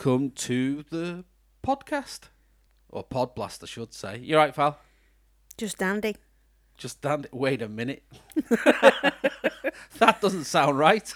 [0.00, 1.22] welcome to the
[1.62, 2.20] podcast.
[2.88, 4.18] Or Podblast, I should say.
[4.18, 4.78] You right, Fal?
[5.58, 6.16] Just dandy.
[6.78, 7.28] Just dandy.
[7.32, 8.02] Wait a minute.
[8.34, 11.12] that doesn't sound right.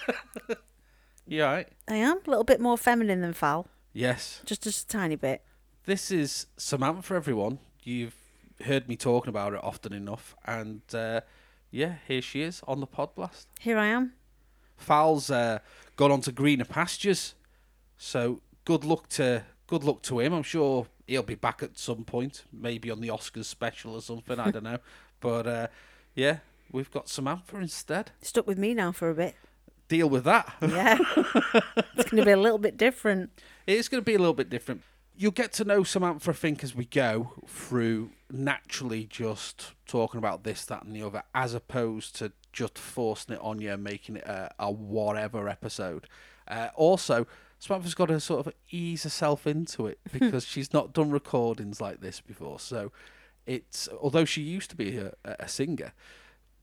[1.26, 1.66] you right?
[1.88, 4.42] I am a little bit more feminine than Fal, Yes.
[4.44, 5.42] just just a tiny bit.
[5.86, 7.60] This is Samantha, for everyone.
[7.84, 8.16] You've
[8.66, 10.36] heard me talking about it often enough.
[10.44, 11.22] And uh,
[11.70, 13.46] yeah, here she is on the Podblast.
[13.60, 14.12] Here I am.
[14.76, 15.60] Fal's uh,
[15.96, 17.34] gone on to greener pastures.
[17.96, 20.32] So good luck to good luck to him.
[20.32, 24.38] I'm sure he'll be back at some point, maybe on the Oscars special or something.
[24.38, 24.78] I don't know,
[25.20, 25.66] but uh,
[26.14, 26.38] yeah,
[26.70, 28.12] we've got Samantha instead.
[28.22, 29.36] Stuck with me now for a bit.
[29.88, 30.52] Deal with that.
[30.62, 30.98] Yeah.
[31.96, 33.30] it's going to be a little bit different.
[33.66, 34.82] It's going to be a little bit different.
[35.16, 40.42] You'll get to know Samantha, I think, as we go through naturally just talking about
[40.42, 44.16] this, that, and the other, as opposed to just forcing it on you and making
[44.16, 46.08] it a, a whatever episode.
[46.48, 47.26] Uh, also,
[47.64, 52.00] Samantha's got to sort of ease herself into it because she's not done recordings like
[52.00, 52.60] this before.
[52.60, 52.92] So
[53.46, 55.92] it's, although she used to be a, a singer,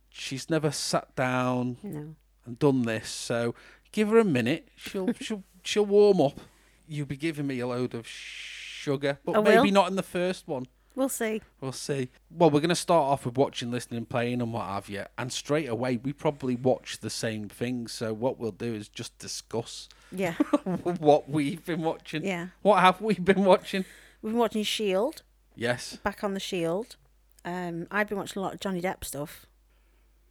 [0.09, 2.15] she's never sat down No.
[2.45, 3.09] and done this.
[3.09, 3.55] So
[3.91, 4.69] give her a minute.
[4.75, 6.39] She'll she'll she'll warm up.
[6.87, 9.71] You'll be giving me a load of sugar, but I maybe will.
[9.71, 10.67] not in the first one.
[10.93, 11.41] We'll see.
[11.61, 12.09] We'll see.
[12.29, 15.05] Well, we're going to start off with watching, listening, playing, and what have you.
[15.17, 17.93] And straight away, we probably watch the same things.
[17.93, 20.33] So what we'll do is just discuss Yeah.
[20.99, 22.23] what we've been watching.
[22.25, 22.47] Yeah.
[22.61, 23.85] What have we been watching?
[24.21, 25.21] We've been watching Shield,
[25.55, 25.95] Yes.
[25.97, 26.95] back on the Shield.
[27.43, 29.45] Um, I've been watching a lot of Johnny Depp stuff.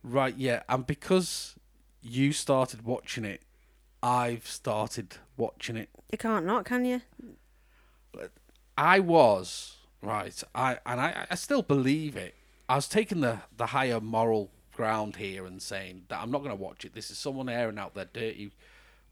[0.02, 0.36] Right.
[0.36, 0.62] Yeah.
[0.68, 1.56] And because
[2.02, 3.42] you started watching it,
[4.02, 5.88] I've started watching it.
[6.10, 7.02] You can't not, can you?
[8.76, 10.42] I was right.
[10.54, 12.34] I and I, I still believe it.
[12.68, 16.56] I was taking the the higher moral ground here and saying that I'm not going
[16.56, 16.94] to watch it.
[16.94, 18.52] This is someone airing out their dirty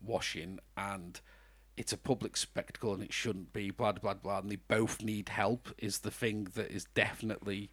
[0.02, 1.20] washing, and
[1.76, 3.70] it's a public spectacle, and it shouldn't be.
[3.70, 4.38] Blah blah blah.
[4.38, 5.68] And they both need help.
[5.78, 7.70] Is the thing that is definitely,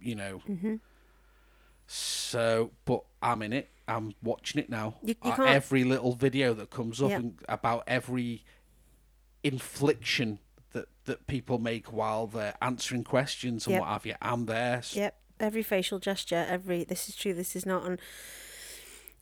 [0.00, 0.42] you know.
[1.86, 3.70] So, but I'm in it.
[3.88, 4.96] I'm watching it now.
[5.02, 8.44] You- you Uh, every little video that comes up about every
[9.42, 10.38] infliction
[10.72, 13.80] that that people make while they're answering questions and Yep.
[13.80, 14.14] what have you.
[14.22, 14.82] I'm there.
[14.92, 15.18] Yep.
[15.40, 17.84] Every facial gesture, every this is true, this is not.
[17.84, 18.00] And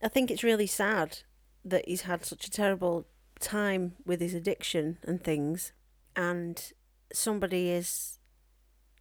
[0.03, 1.21] I think it's really sad
[1.65, 3.07] that he's had such a terrible
[3.39, 5.73] time with his addiction and things,
[6.17, 6.73] and
[7.13, 8.19] somebody is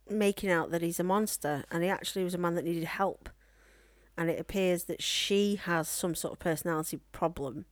[0.10, 3.30] making out that he's a monster, and he actually was a man that needed help.
[4.18, 7.66] And it appears that she has some sort of personality problem,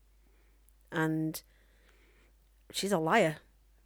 [0.91, 1.41] and
[2.71, 3.37] she's a liar.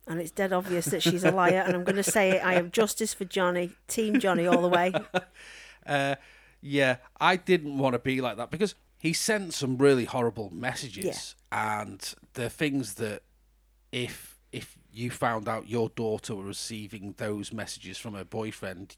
[0.07, 2.45] And it's dead obvious that she's a liar, and I'm going to say it.
[2.45, 4.93] I have justice for Johnny, Team Johnny, all the way.
[5.83, 6.13] Uh,
[6.61, 11.35] yeah, I didn't want to be like that because he sent some really horrible messages,
[11.51, 13.23] and the things that
[13.91, 18.97] if if you found out your daughter were receiving those messages from her boyfriend,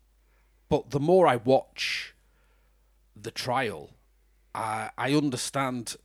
[0.67, 2.13] but the more I watch
[3.15, 3.91] the trial,
[4.53, 5.95] I I understand.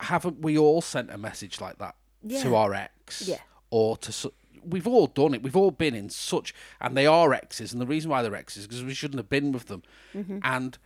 [0.00, 1.94] Haven't we all sent a message like that
[2.42, 3.26] to our ex?
[3.26, 3.38] Yeah.
[3.70, 4.34] Or to su-
[4.64, 5.42] we've all done it.
[5.44, 8.62] We've all been in such, and they are exes, and the reason why they're exes
[8.62, 9.82] is because we shouldn't have been with them,
[10.12, 10.38] mm-hmm.
[10.42, 10.78] and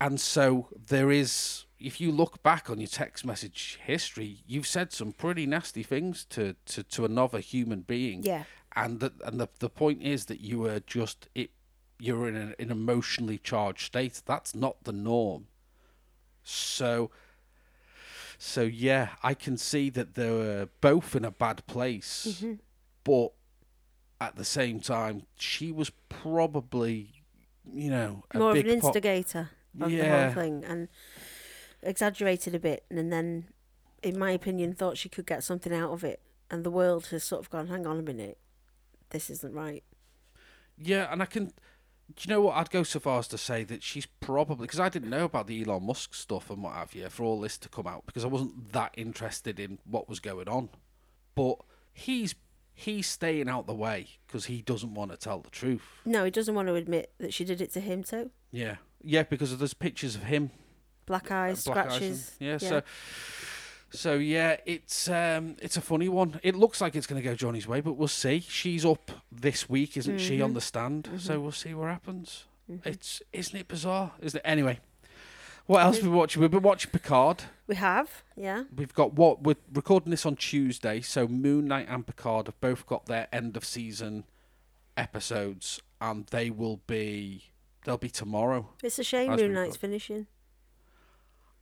[0.00, 1.64] and so there is.
[1.78, 6.24] If you look back on your text message history, you've said some pretty nasty things
[6.30, 8.22] to to, to another human being.
[8.22, 8.44] Yeah.
[8.74, 11.50] And the, and the the point is that you were just it.
[11.98, 14.22] You're in an, an emotionally charged state.
[14.26, 15.46] That's not the norm.
[16.42, 17.10] So.
[18.38, 22.52] So yeah, I can see that they were both in a bad place, Mm-hmm.
[23.02, 23.32] but
[24.20, 27.22] at the same time, she was probably,
[27.72, 29.50] you know, a More of an instigator
[29.80, 30.88] of the whole thing and
[31.82, 33.48] exaggerated a bit, and then,
[34.02, 36.20] in my opinion, thought she could get something out of it.
[36.50, 38.38] And the world has sort of gone, hang on a minute,
[39.10, 39.82] this isn't right.
[40.78, 41.46] Yeah, and I can.
[42.14, 42.56] Do you know what?
[42.56, 45.48] I'd go so far as to say that she's probably because I didn't know about
[45.48, 48.24] the Elon Musk stuff and what have you for all this to come out because
[48.24, 50.68] I wasn't that interested in what was going on.
[51.34, 51.56] But
[51.92, 52.36] he's
[52.74, 55.82] he's staying out the way because he doesn't want to tell the truth.
[56.04, 58.30] No, he doesn't want to admit that she did it to him too.
[58.52, 58.76] Yeah,
[59.06, 60.50] yeah, because there's pictures of him
[61.06, 62.36] Black uh, eyes, black eyes and- scratches.
[62.40, 62.82] yeah, so
[63.90, 66.40] so yeah, it's um it's a funny one.
[66.42, 68.40] It looks like it's going to go Johnny's way, but we'll see.
[68.40, 70.54] She's up this week, isn't she, on mm-hmm.
[70.54, 71.04] the stand?
[71.04, 71.18] Mm-hmm.
[71.18, 72.44] So we'll see what happens.
[72.70, 72.88] Mm-hmm.
[72.88, 74.12] It's isn't it bizarre?
[74.20, 74.42] Isn't it?
[74.44, 74.80] Anyway,
[75.66, 76.42] what else we watching?
[76.42, 77.44] We've been watching Picard.
[77.68, 78.64] we have, yeah.
[78.74, 82.86] We've got what we're recording this on Tuesday, so Moon Knight and Picard have both
[82.86, 84.24] got their end of season
[84.96, 87.52] episodes, and they will be
[87.86, 88.68] they'll be tomorrow.
[88.82, 90.26] It's a shame Moon Knight's finishing.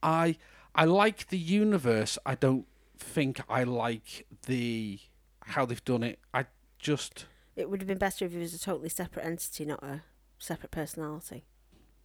[0.03, 0.37] I
[0.75, 2.19] I like the universe.
[2.27, 2.67] I don't
[2.99, 4.99] think I like the
[5.43, 6.19] how they've done it.
[6.33, 6.47] I
[6.79, 10.03] just It would have been better if he was a totally separate entity, not a
[10.39, 11.45] separate personality.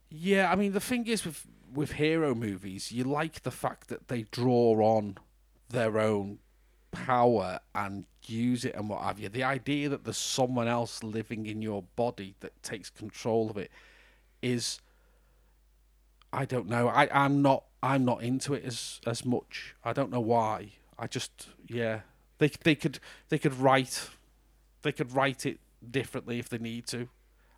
[0.10, 0.51] yeah.
[0.51, 4.24] I mean, the thing is with with hero movies, you like the fact that they
[4.24, 5.18] draw on
[5.69, 6.39] their own
[6.92, 9.30] power and use it and what have you.
[9.30, 13.72] The idea that there's someone else living in your body that takes control of it
[14.41, 14.80] is
[16.31, 16.88] I don't know.
[16.88, 19.75] I, I'm not I'm not into it as as much.
[19.83, 20.74] I don't know why.
[20.97, 22.01] I just yeah.
[22.38, 23.00] They they could
[23.30, 24.09] they could write
[24.81, 25.59] they could write it
[25.89, 27.09] differently if they need to.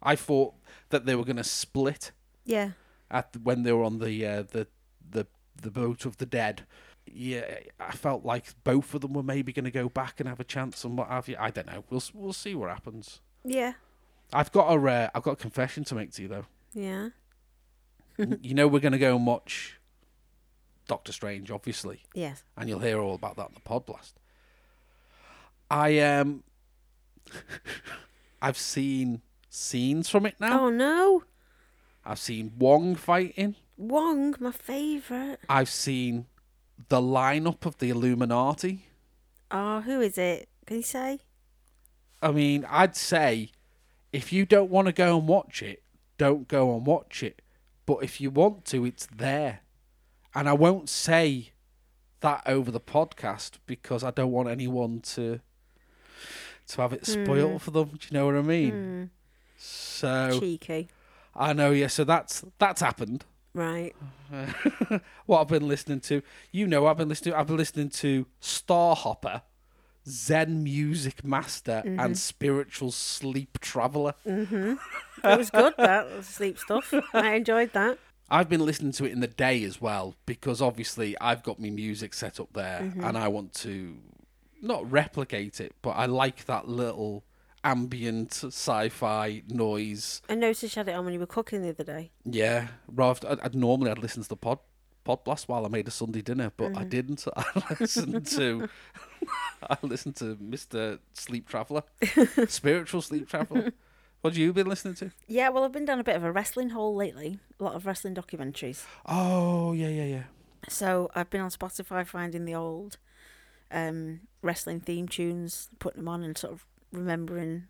[0.01, 0.55] I thought
[0.89, 2.11] that they were going to split
[2.45, 2.71] Yeah.
[3.11, 4.67] at the, when they were on the uh, the
[5.09, 5.27] the
[5.61, 6.65] the boat of the dead.
[7.05, 7.43] Yeah,
[7.79, 10.43] I felt like both of them were maybe going to go back and have a
[10.43, 11.35] chance and what have you.
[11.39, 11.83] I don't know.
[11.89, 13.19] We'll we'll see what happens.
[13.43, 13.73] Yeah.
[14.33, 16.45] I've got a uh, I've got a confession to make to you though.
[16.73, 17.09] Yeah.
[18.17, 19.77] you know we're going to go and watch
[20.87, 22.43] Doctor Strange, obviously, Yes.
[22.57, 24.19] and you'll hear all about that in the pod blast.
[25.69, 26.43] I um,
[28.41, 30.61] I've seen scenes from it now.
[30.65, 31.23] Oh no.
[32.05, 33.55] I've seen Wong fighting.
[33.77, 35.37] Wong, my favourite.
[35.47, 36.25] I've seen
[36.89, 38.85] the lineup of the Illuminati.
[39.51, 40.49] Oh, who is it?
[40.65, 41.19] Can you say?
[42.21, 43.51] I mean, I'd say
[44.11, 45.83] if you don't want to go and watch it,
[46.21, 47.41] don't go and watch it.
[47.87, 49.61] But if you want to, it's there.
[50.35, 51.49] And I won't say
[52.19, 55.39] that over the podcast because I don't want anyone to
[56.67, 57.89] to have it spoiled for them.
[57.89, 58.71] Do you know what I mean?
[58.71, 59.03] Hmm.
[59.57, 60.89] So Cheeky.
[61.35, 61.87] I know, yeah.
[61.87, 63.25] So that's that's happened.
[63.55, 63.95] Right.
[65.25, 66.21] what I've been listening to.
[66.51, 67.33] You know, I've been listening.
[67.33, 69.41] I've been listening to Starhopper,
[70.07, 74.13] Zen Music Master, and Spiritual Sleep Traveler.
[74.27, 74.73] Mm-hmm.
[75.23, 76.91] It was good, that sleep stuff.
[77.13, 77.99] I enjoyed that.
[78.31, 81.69] I've been listening to it in the day as well because obviously I've got my
[81.69, 83.97] music set up there, and I want to
[84.63, 87.23] not replicate it, but I like that little
[87.63, 90.21] ambient sci-fi noise.
[90.29, 92.11] I noticed you had it on when you were cooking the other day.
[92.25, 94.59] Yeah, rather I'd, I'd normally I'd listen to the pod
[95.03, 97.25] pod blast while I made a Sunday dinner, but I didn't.
[97.35, 98.69] I listened to
[99.69, 101.83] I listened to Mister Sleep Traveler,
[102.47, 103.73] spiritual sleep traveler.
[104.21, 105.11] What have you been listening to?
[105.27, 107.39] Yeah, well, I've been down a bit of a wrestling hole lately.
[107.59, 108.85] A lot of wrestling documentaries.
[109.05, 110.23] Oh yeah yeah yeah.
[110.69, 112.97] So I've been on Spotify finding the old
[113.71, 117.63] um, wrestling theme tunes, putting them on, and sort of remembering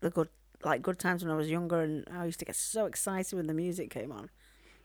[0.00, 0.28] the good,
[0.64, 3.46] like good times when I was younger, and I used to get so excited when
[3.46, 4.30] the music came on.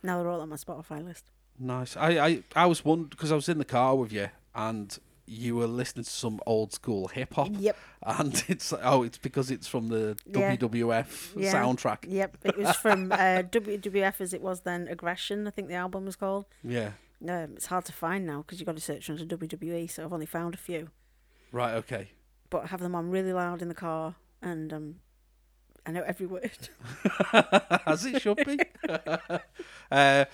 [0.03, 1.31] Now they're all on my Spotify list.
[1.59, 1.95] Nice.
[1.97, 4.97] I I, I was wondering because I was in the car with you and
[5.27, 9.49] you were listening to some old school hip hop, Yep, and it's oh it's because
[9.49, 10.55] it's from the Yeah.
[10.55, 11.53] WWF Yeah.
[11.53, 12.05] soundtrack.
[12.07, 12.37] yep.
[12.43, 13.15] It was from uh,
[13.51, 14.87] WWF as it was then.
[14.87, 16.45] Aggression, I think the album was called.
[16.63, 16.91] Yeah.
[17.27, 19.89] Um, it's hard to find now because you've got to search under WWE.
[19.89, 20.89] So I've only found a few,
[21.51, 21.73] Right.
[21.75, 22.11] Okay.
[22.51, 24.95] but I have them on really loud in the car, and um,
[25.87, 26.69] I know every word.
[27.87, 28.59] As it should be.
[29.91, 30.25] uh,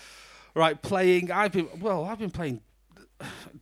[0.55, 1.31] right, playing.
[1.31, 2.05] I've been well.
[2.05, 2.61] I've been playing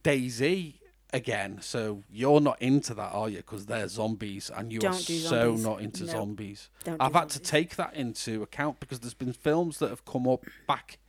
[0.04, 0.74] DayZ
[1.14, 1.60] again.
[1.62, 3.38] So you're not into that, are you?
[3.38, 6.12] Because they're zombies, and you are Don't do so not into No.
[6.12, 6.70] zombies.
[6.84, 10.06] Don't do I've had to take that into account because there's been films that have
[10.06, 11.00] come up back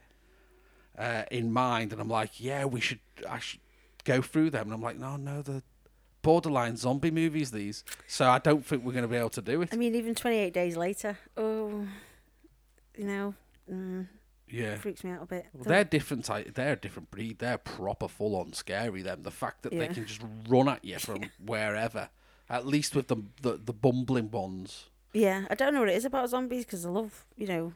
[0.99, 3.01] uh, in mind, and I'm like, yeah, we should.
[3.29, 3.61] I should
[4.05, 5.63] go through them, and I'm like, no, no, the
[6.23, 7.51] borderline zombie movies.
[7.51, 9.71] These, so I don't think we're going to be able to do it.
[9.73, 11.87] I mean, even 28 days later, oh,
[12.97, 13.35] you know,
[13.71, 14.07] mm,
[14.51, 14.77] Yeah.
[14.77, 15.47] freaks me out a bit.
[15.53, 16.25] Well, they're different.
[16.25, 17.39] type- They're a different breed.
[17.39, 19.03] They're proper, full-on scary.
[19.03, 22.09] Them the fact that they can just run at you from wherever.
[22.49, 24.87] At least with the the, the bumbling ones.
[25.13, 27.73] yeah, I don't know what it is about zombies because I love, you know,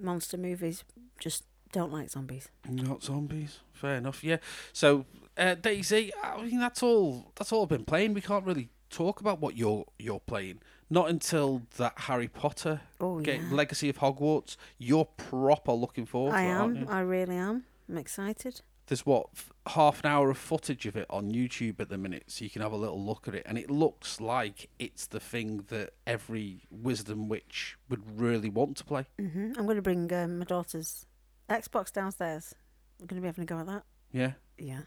[0.00, 0.84] monster movies.
[1.18, 2.48] Just don't like zombies.
[2.68, 3.60] Not zombies.
[3.72, 4.24] Fair enough.
[4.24, 4.38] Yeah.
[4.72, 5.04] So
[5.36, 7.32] uh, DayZ, I mean that's all.
[7.36, 8.14] That's all I've been playing.
[8.14, 10.60] We can't really talk about what you're you're playing.
[10.90, 13.54] Not until that Harry Potter Oh, game, yeah.
[13.56, 14.56] Legacy of Hogwarts.
[14.78, 16.76] You're proper looking forward I am.
[16.76, 16.86] you?
[16.88, 17.64] I really am.
[17.88, 18.62] I'm excited.
[18.86, 22.24] there's what f- half an hour of footage of it on YouTube at the minute,
[22.28, 25.20] so you can have a little look at it, and it looks like it's the
[25.20, 29.04] thing that every wisdom witch would really want to play.
[29.18, 31.04] hmm I'm going to bring um, my daughter's
[31.50, 32.54] Xbox downstairs.
[32.98, 33.82] We're going to be having a go at that.
[34.10, 34.80] Yeah, Yeah.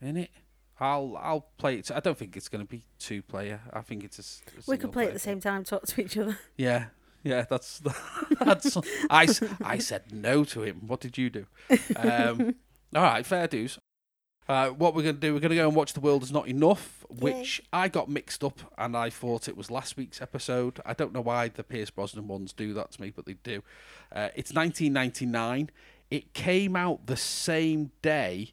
[0.00, 0.30] in it.
[0.80, 1.90] I'll I'll play it.
[1.90, 3.60] I don't think it's going to be two player.
[3.72, 4.50] I think it's a.
[4.50, 6.38] a We could play at the same time, talk to each other.
[6.56, 6.86] Yeah,
[7.22, 7.44] yeah.
[7.48, 7.82] That's
[8.40, 8.76] that's.
[9.10, 9.28] I
[9.62, 10.86] I said no to him.
[10.86, 11.46] What did you do?
[11.96, 12.54] Um,
[12.94, 13.78] all right, fair dues.
[14.48, 16.32] Uh, what we're going to do, we're going to go and watch The World Is
[16.32, 20.80] Not Enough, which I got mixed up and I thought it was last week's episode.
[20.84, 23.62] I don't know why the Pierce Brosnan ones do that to me, but they do.
[24.10, 25.70] Uh, it's 1999.
[26.10, 28.50] It came out the same day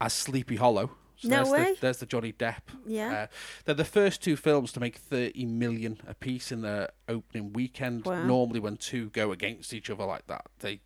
[0.00, 1.74] as Sleepy Hollow, So No there's way.
[1.74, 2.62] The, there's the Johnny Depp.
[2.86, 3.12] Yeah.
[3.12, 3.26] Uh,
[3.64, 8.04] they're the first two films to make 30 million apiece in their opening weekend.
[8.04, 8.24] Wow.
[8.24, 10.80] Normally, when two go against each other like that, they,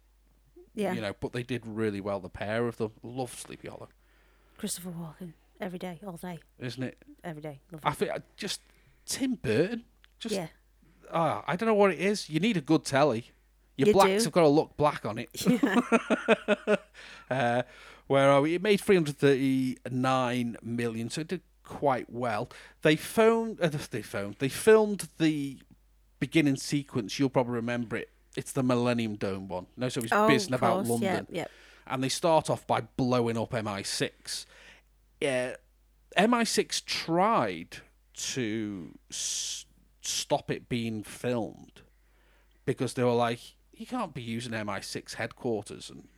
[0.75, 0.95] yeah.
[0.95, 2.19] you know, but they did really well.
[2.19, 3.89] The pair of them love Sleepy Hollow,
[4.57, 6.97] Christopher Walken every day, all day, isn't it?
[7.23, 7.61] every day.
[7.71, 8.63] Love I think I just
[9.05, 9.85] Tim Burton.
[10.19, 10.47] Just yeah.
[11.13, 12.31] ah, I don't know what it is.
[12.31, 13.33] You need a good telly.
[13.77, 14.25] Your You blacks do.
[14.25, 15.31] have got to look black on it.
[15.47, 16.77] yeah.
[17.31, 17.63] uh,
[18.13, 18.55] where are we?
[18.55, 22.51] It made 339 million, so it did quite well.
[22.83, 25.59] They phoned, uh, they phoned, they filmed the
[26.21, 27.19] beginning sequence.
[27.19, 28.11] You'll probably remember it.
[28.37, 29.67] It's the Millennium Dome one.
[29.77, 30.87] No, so it's Oh, business about.
[30.87, 31.47] London, Yeah.
[31.87, 34.47] and they start off by blowing up MI6.
[35.21, 35.57] Yeah,
[36.17, 37.79] MI6 tried
[38.15, 39.65] to s-
[40.03, 41.83] stop it being filmed
[42.65, 43.41] because they were like,
[43.73, 46.09] you can't be using MI6 headquarters and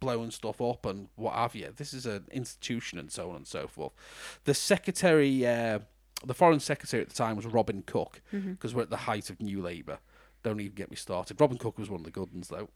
[0.00, 1.72] blowing stuff up and what have you.
[1.76, 3.92] This is an institution and so on and so forth.
[4.44, 5.80] The secretary, uh,
[6.24, 8.52] the foreign secretary at the time was Robin Cook Mm-hmm.
[8.52, 9.98] because we're at the height of New Labour.
[10.42, 11.40] Don't even get me started.
[11.40, 12.68] Robin Cook was one of the good ones though.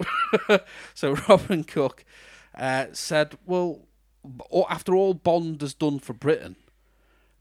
[0.94, 2.04] so Robin Cook
[2.56, 3.82] uh, said, "Well,
[4.68, 6.56] after all Bond has done for Britain,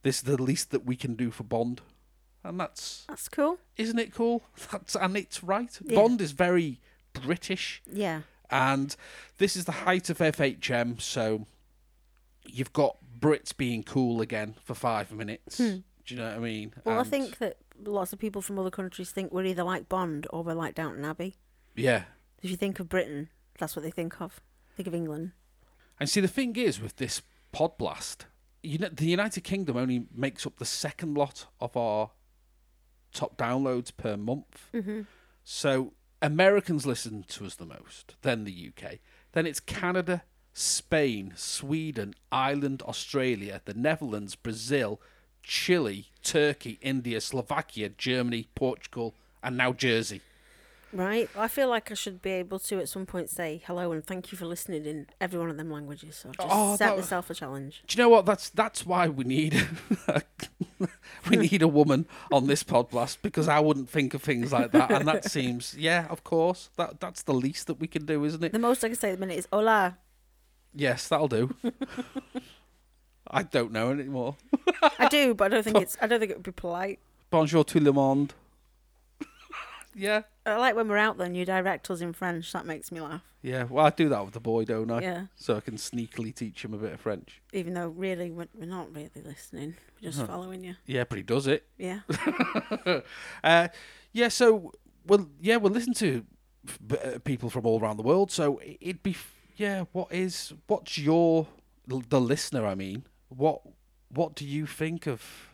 [0.03, 1.81] this is the least that we can do for Bond."
[2.43, 3.57] And that's That's cool.
[3.77, 4.43] isn't it cool?
[4.71, 5.75] That's and it's right.
[5.83, 5.95] Yeah.
[5.95, 6.79] Bond is very
[7.13, 8.21] British, Yeah.
[8.51, 8.95] And
[9.37, 10.99] this is the height of FHM.
[11.01, 11.47] So
[12.45, 15.57] you've got Brits being cool again for five minutes.
[15.57, 16.69] Do you know what I mean?
[16.69, 16.89] Hmm.
[16.89, 20.27] Well, I think that lots of people from other countries think we're either like Bond
[20.31, 21.35] or we're like Downton Abbey.
[21.75, 22.03] yeah.
[22.43, 23.29] If you think of Britain,
[23.59, 24.41] that's what they think of.
[24.75, 25.33] Think of England.
[25.99, 28.25] And see, the thing is with this pod blast,
[28.63, 32.09] you know, the United Kingdom only makes up the second lot of our
[33.13, 34.69] top downloads per month.
[34.73, 35.01] Mm-hmm.
[35.43, 38.99] So Americans listen to us the most, then the UK,
[39.31, 40.23] then it's Canada,
[40.53, 45.01] Spain, Sweden, Ireland, Australia, the Netherlands, Brazil,
[45.41, 50.21] Chile, Turkey, India, Slovakia, Germany, Portugal, and now Jersey.
[50.93, 51.29] Right.
[51.37, 54.31] I feel like I should be able to at some point say hello and thank
[54.31, 56.17] you for listening in every one of them languages.
[56.17, 57.83] So I've just Oh, set that- myself a challenge.
[57.87, 58.25] Do you know what?
[58.25, 59.67] That's that's why we need
[61.29, 64.91] we need a woman on this podcast because I wouldn't think of things like that,
[64.91, 68.43] and that seems yeah, of course that that's the least that we can do, isn't
[68.43, 68.51] it?
[68.51, 69.97] The most I can say at the minute is hola.
[70.73, 71.53] Yes, that'll do.
[73.27, 74.35] I don't know anymore.
[74.99, 75.97] I do, but I don't think it's.
[76.01, 76.99] I don't think it would be polite.
[77.29, 78.33] Bonjour tout le monde.
[79.95, 82.51] yeah, I like when we're out there and you direct us in French.
[82.53, 83.21] That makes me laugh.
[83.43, 83.63] yeah.
[83.69, 85.01] Well, I do that with the boy, don't I?
[85.01, 85.25] Yeah.
[85.35, 87.41] So I can sneakily teach him a bit of French.
[87.53, 89.75] Even though really we're, we're not really listening.
[90.01, 90.27] We're just Huh.
[90.27, 90.75] following you.
[90.87, 91.67] Yeah, but he does it.
[91.77, 91.99] Yeah.
[93.43, 93.67] uh,
[94.13, 94.71] yeah, so
[95.05, 96.25] well, yeah, we'll listen to
[96.67, 98.31] f- b- uh, people from all around the world.
[98.31, 99.85] So i- it'd be, f- yeah.
[99.91, 101.47] What is what's your
[101.89, 102.65] l- the listener?
[102.65, 103.61] I mean, what
[104.09, 105.50] what do you think of?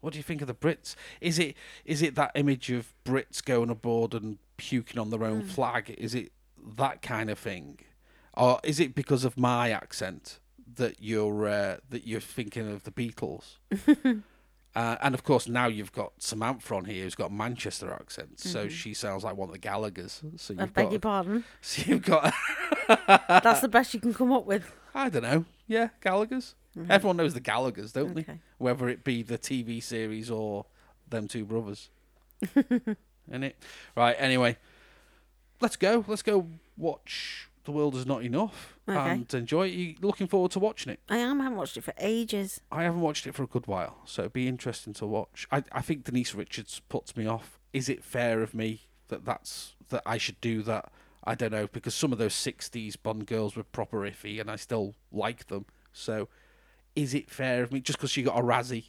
[0.00, 0.94] What do you think of the Brits?
[1.20, 5.40] Is it is it that image of Brits going aboard and puking on their own
[5.42, 5.46] Hmm.
[5.48, 5.94] flag?
[5.98, 6.32] Is it
[6.76, 7.78] that kind of thing,
[8.34, 10.40] or is it because of my accent
[10.74, 13.56] that you're uh, that you're thinking of the Beatles?
[14.74, 18.38] Uh, and of course, now you've got Samantha on here who's got a Manchester accent,
[18.38, 20.20] so she sounds like one of the Gallagher's.
[20.36, 20.62] So Mm-hmm.
[20.62, 21.44] I beg got, your pardon.
[21.62, 22.30] so you've got,
[23.08, 24.70] That's the best you can come up with.
[24.94, 26.54] I don't know, yeah, Gallagher's.
[26.90, 28.22] Everyone knows the Gallagher's, don't they?
[28.22, 28.32] Mm-hmm.
[28.58, 30.66] Whether it be the TV series or
[31.08, 31.90] them two brothers,
[32.54, 33.56] in it.
[33.96, 34.16] Right.
[34.18, 34.56] Anyway,
[35.60, 36.04] let's go.
[36.06, 38.98] Let's go watch The World Is Not Enough Okay.
[39.10, 39.72] and enjoy it.
[39.74, 41.00] You looking forward to watching it?
[41.08, 41.40] I am.
[41.40, 42.60] I haven't watched it for ages.
[42.70, 45.46] I haven't watched it for a good while, so it'd be interesting to watch.
[45.50, 47.58] I I think Denise Richards puts me off.
[47.72, 50.90] Is it fair of me that that's that I should do that?
[51.24, 54.56] I don't know because some of those '60s Bond girls were proper iffy, and I
[54.56, 55.66] still like them.
[55.92, 56.28] So,
[56.96, 58.88] is it fair of me just because she got a Razzie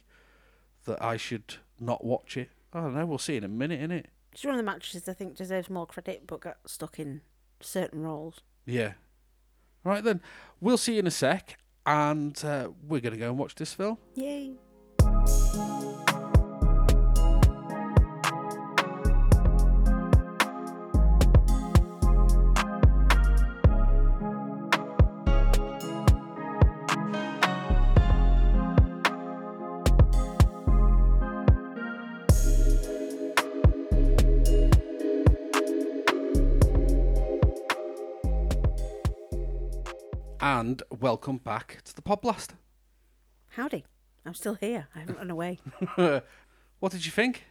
[0.86, 2.50] that I should not watch it?
[2.72, 3.06] I don't know.
[3.06, 4.06] We'll see in a minute, innit?
[4.34, 7.20] She's one of the actresses I think deserves more credit, but got stuck in
[7.60, 8.40] certain roles.
[8.66, 8.94] Yeah.
[9.84, 10.20] Right then,
[10.60, 13.98] we'll see you in a sec, and uh, we're gonna go and watch this film.
[14.14, 14.54] Yay!
[40.68, 42.48] And welcome back to the Podblast.
[43.52, 43.86] Howdy.
[44.26, 44.88] I'm still here.
[44.94, 45.60] I haven't run away.
[46.78, 47.46] what did you think?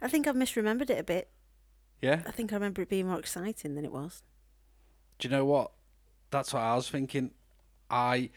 [0.00, 1.28] I think I've misremembered it a bit.
[2.00, 2.22] Yeah.
[2.26, 4.24] I think I remember it being more exciting than it was.
[5.20, 5.70] Do you know what?
[6.32, 7.30] That's what I was thinking.
[7.88, 8.30] I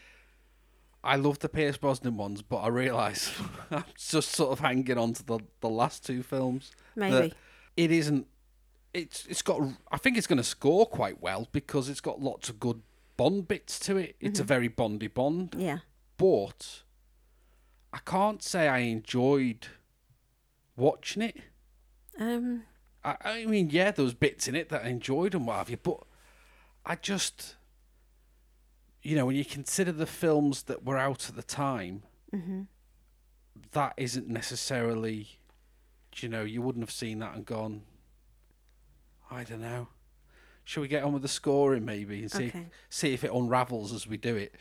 [1.02, 3.32] I love the Pierce Brosnan ones, but I realise
[3.72, 6.70] I'm just sort of hanging on to the the last two films.
[6.94, 7.34] Maybe.
[7.76, 8.28] it isn't.
[8.94, 9.60] It's it's got.
[9.90, 12.82] I think it's going to score quite well because it's got lots of good
[13.16, 14.16] Bond bits to it.
[14.20, 15.78] It's a very Bondy Bond, Yeah.
[16.16, 16.82] but
[17.92, 19.68] I can't say I enjoyed
[20.76, 21.36] watching it.
[22.18, 22.64] Um.
[23.04, 25.70] I, I mean, yeah, there was bits in it that I enjoyed and what have
[25.70, 26.00] you, but
[26.84, 27.54] I just,
[29.02, 32.02] you know, when you consider the films that were out at the time,
[33.72, 35.38] that isn't necessarily,
[36.16, 37.82] you know, you wouldn't have seen that and gone,
[39.30, 39.88] I don't know.
[40.66, 42.66] Shall we get on with the scoring maybe and see Okay.
[42.90, 44.54] see if it unravels as we do it?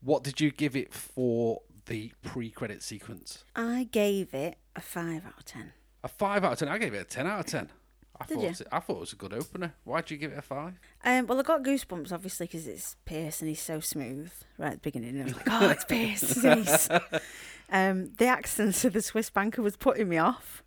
[0.00, 3.44] What did you give it for the pre-credit sequence?
[3.54, 5.72] I gave it a five out of ten.
[6.02, 6.68] A five out of ten.
[6.68, 7.70] I gave it a ten out of ten.
[8.20, 8.46] I Did thought you?
[8.46, 9.74] it was, I thought it was a good opener.
[9.84, 10.74] Why'd you give it a five?
[11.04, 14.82] Um, well, I got goosebumps obviously because it's Pierce and he's so smooth right at
[14.82, 15.20] the beginning.
[15.20, 16.88] I was like, oh, it's Pierce.
[17.74, 20.62] Um, the accent of the Swiss banker was putting me off.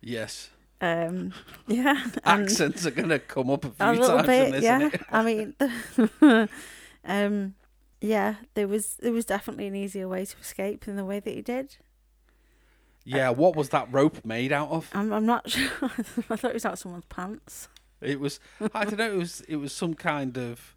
[0.00, 0.48] Yes.
[0.80, 1.32] Um,
[1.66, 4.46] yeah, Accents are going to come up a few a little times bit.
[4.46, 4.90] in this, yeah?
[5.10, 6.48] I mean,
[7.04, 7.54] um,
[8.00, 11.32] yeah, there was there was definitely an easier way to escape than the way that
[11.32, 11.76] he did.
[13.04, 14.90] Yeah, what was that rope made out of?
[14.92, 15.70] I'm I'm not sure.
[16.28, 17.68] I thought it was out of someone's pants.
[18.00, 18.38] It was
[18.74, 20.76] I don't know, it was it was some kind of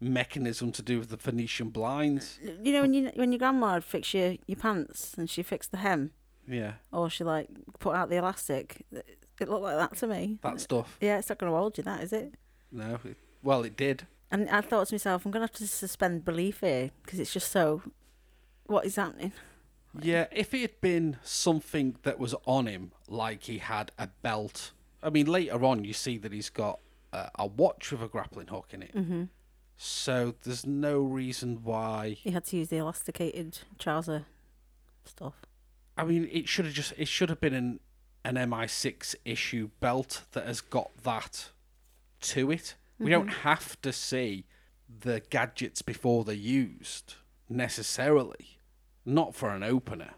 [0.00, 2.40] mechanism to do with the Venetian blinds.
[2.42, 5.70] You know when you when your grandma would fix your, your pants and she fixed
[5.70, 6.10] the hem
[6.48, 8.84] Yeah, or she like put out the elastic.
[8.92, 10.38] It looked like that to me.
[10.42, 10.96] that stuff.
[11.00, 12.34] Yeah, it's not going to hold you, that is it?
[12.72, 14.06] No, it, well, it did.
[14.30, 17.32] And I thought to myself, I'm going to have to suspend belief here because it's
[17.32, 17.82] just so.
[18.66, 19.32] What is happening?
[20.00, 24.72] Yeah, if it had been something that was on him, like he had a belt.
[25.02, 26.80] I mean, later on, you see that he's got
[27.12, 28.90] a, a watch with a grappling hook in it.
[28.92, 29.24] hmm
[29.76, 32.16] So there's no reason why.
[32.18, 34.24] He had to use the elasticated trouser
[35.04, 35.45] stuff.
[35.96, 36.92] I mean, it should have just.
[36.96, 37.80] It should have been an
[38.26, 41.50] an MI6 issue belt that has got that
[42.20, 42.74] to it.
[42.98, 43.40] We don't mm-hmm.
[43.42, 44.46] have to see
[44.88, 47.14] the gadgets before they're used
[47.48, 48.58] necessarily.
[49.04, 50.14] Not for an opener.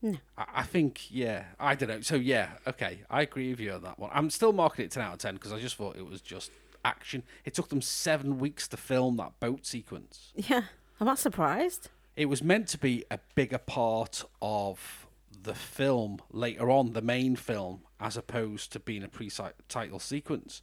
[0.00, 0.18] No.
[0.36, 2.00] I, I think, yeah, I don't know.
[2.00, 4.10] So yeah, okay, I agree with you on that one.
[4.12, 6.52] I'm still marking it ten out of ten because I just thought it was just
[6.84, 7.24] action.
[7.44, 10.32] It took them seven weeks to film that boat sequence.
[10.36, 10.62] Yeah,
[11.00, 11.88] I'm not surprised.
[12.14, 15.07] It was meant to be a bigger part of
[15.42, 20.62] the film later on, the main film, as opposed to being a pre-title sequence,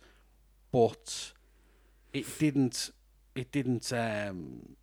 [0.72, 1.34] but
[2.14, 2.92] it didn't.
[3.36, 4.76] It didn't um,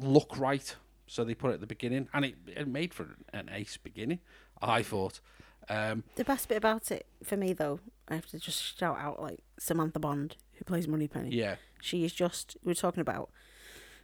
[0.00, 3.48] look right, so they put it at the beginning, and it, it made for an
[3.52, 4.20] ace beginning.
[4.60, 5.20] I thought.
[5.70, 9.20] Um, The best bit about it for me, though, I have to just shout out
[9.20, 11.30] like Samantha Bond, who plays Moneypenny.
[11.30, 12.56] yeah, She is just.
[12.64, 13.30] We were talking about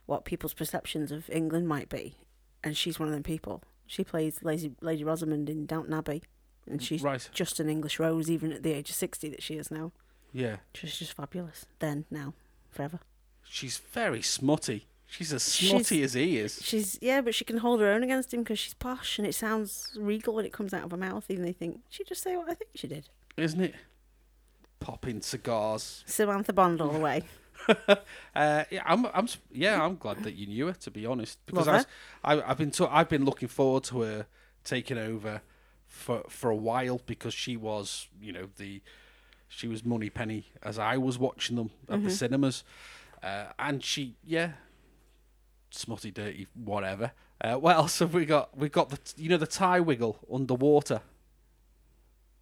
[0.05, 2.17] what people's perceptions of England might be,
[2.63, 3.63] and she's one of them people.
[3.87, 6.23] She plays Lady, Lady Rosamund in Downton Abbey,
[6.69, 7.29] and she's right.
[7.33, 9.91] just an English rose, even at the age of 60 that she is now.
[10.33, 11.65] Yeah, She's just fabulous.
[11.79, 12.33] Then, now,
[12.71, 12.99] forever.
[13.43, 14.87] she's very smutty.
[15.07, 16.59] She's as She's- smutty as he is.
[16.63, 19.35] She's, yeah, but she can hold her own against him because she's posh and it
[19.35, 22.35] sounds regal when it comes out of her mouth, even you think, she just say
[22.35, 23.07] what I think she did.
[23.37, 23.75] isn't it?
[24.79, 26.03] Popping cigars.
[26.05, 27.23] Samantha Bond all the way.
[28.35, 30.73] Uh, yeah, I'm, I'm, yeah, I'm glad that you knew her.
[30.73, 31.85] To be honest, because Love
[32.23, 34.25] I, was- I, I've been, to, I've been looking forward to her
[34.65, 35.41] taking over
[35.87, 38.81] for for a while because she was, you know, the,
[39.47, 42.63] she was Moneypenny as I was watching them at the cinemas,
[43.23, 44.51] uh, and she, yeah,
[45.71, 47.11] smutty, dirty, whatever.
[47.41, 48.57] Uh, what else have we got?
[48.57, 51.01] We've got the, you know, the tie wiggle underwater.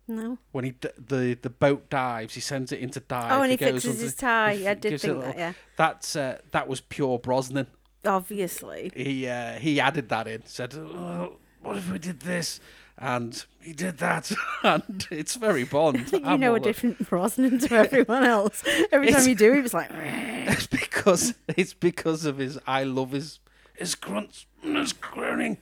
[0.07, 0.37] No.
[0.51, 3.31] When he d- the the boat dives, he sends it into dive.
[3.31, 4.55] Oh, and he, goes fixes his tie.
[4.55, 5.53] he I did gives it a think little- that, yeah.
[5.77, 7.67] That's uh, that was pure Brosnan.
[8.05, 8.91] Obviously.
[8.95, 10.45] He uh, he added that in.
[10.45, 12.59] Said, oh, "What if we did this?"
[12.97, 14.31] And he did that,
[14.63, 15.97] and it's very Bond.
[15.97, 18.61] I think you I'm know a different Brosnan to everyone else.
[18.91, 22.59] Every time you do he was like, It's because it's because of his.
[22.67, 23.39] I love his
[23.73, 25.57] his grunts and his groaning,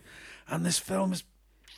[0.50, 1.24] and this film is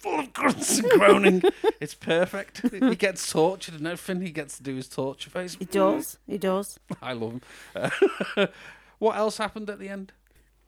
[0.04, 1.42] full of grunts and groaning.
[1.80, 2.62] it's perfect.
[2.72, 4.22] He gets tortured and everything.
[4.22, 5.56] He gets to do his torture face.
[5.58, 6.20] he does.
[6.28, 6.78] He does.
[7.02, 7.42] I love him.
[7.76, 8.48] Uh,
[9.00, 10.12] what else happened at the end?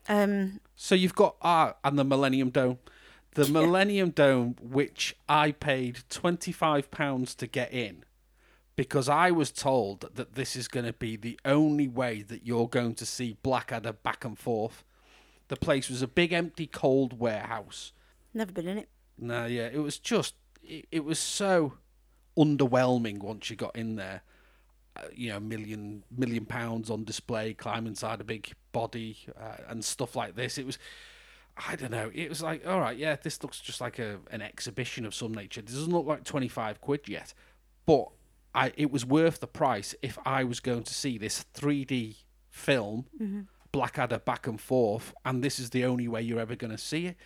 [0.08, 2.78] Um, So you've got ah, and the Millennium Dome,
[3.34, 8.04] the Millennium Dome, which I paid twenty five pounds to get in,
[8.76, 12.68] because I was told that this is going to be the only way that you're
[12.68, 14.84] going to see Blackadder back and forth.
[15.48, 17.92] The place was a big empty cold warehouse.
[18.32, 18.88] never been in it.
[19.18, 21.74] No, yeah, it was just it, it was so
[22.36, 24.22] underwhelming once you got in there.
[24.96, 29.84] Uh, you know, million million pounds on display, climb inside a big body uh, and
[29.84, 30.56] stuff like this.
[30.56, 30.78] It was
[31.56, 32.10] I don't know.
[32.14, 35.32] It was like, all right, yeah, this looks just like a an exhibition of some
[35.32, 35.60] nature.
[35.60, 37.32] It doesn't look like twenty five quid yet,
[37.86, 38.08] but
[38.54, 42.16] I it was worth the price if I was going to see this three D
[42.50, 43.06] film,
[43.72, 47.06] Blackadder back and forth, and this is the only way you're ever going to see
[47.06, 47.16] it.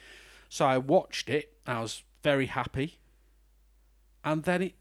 [0.51, 1.55] So I watched it.
[1.67, 2.99] I was very happy,
[4.25, 4.75] and then it.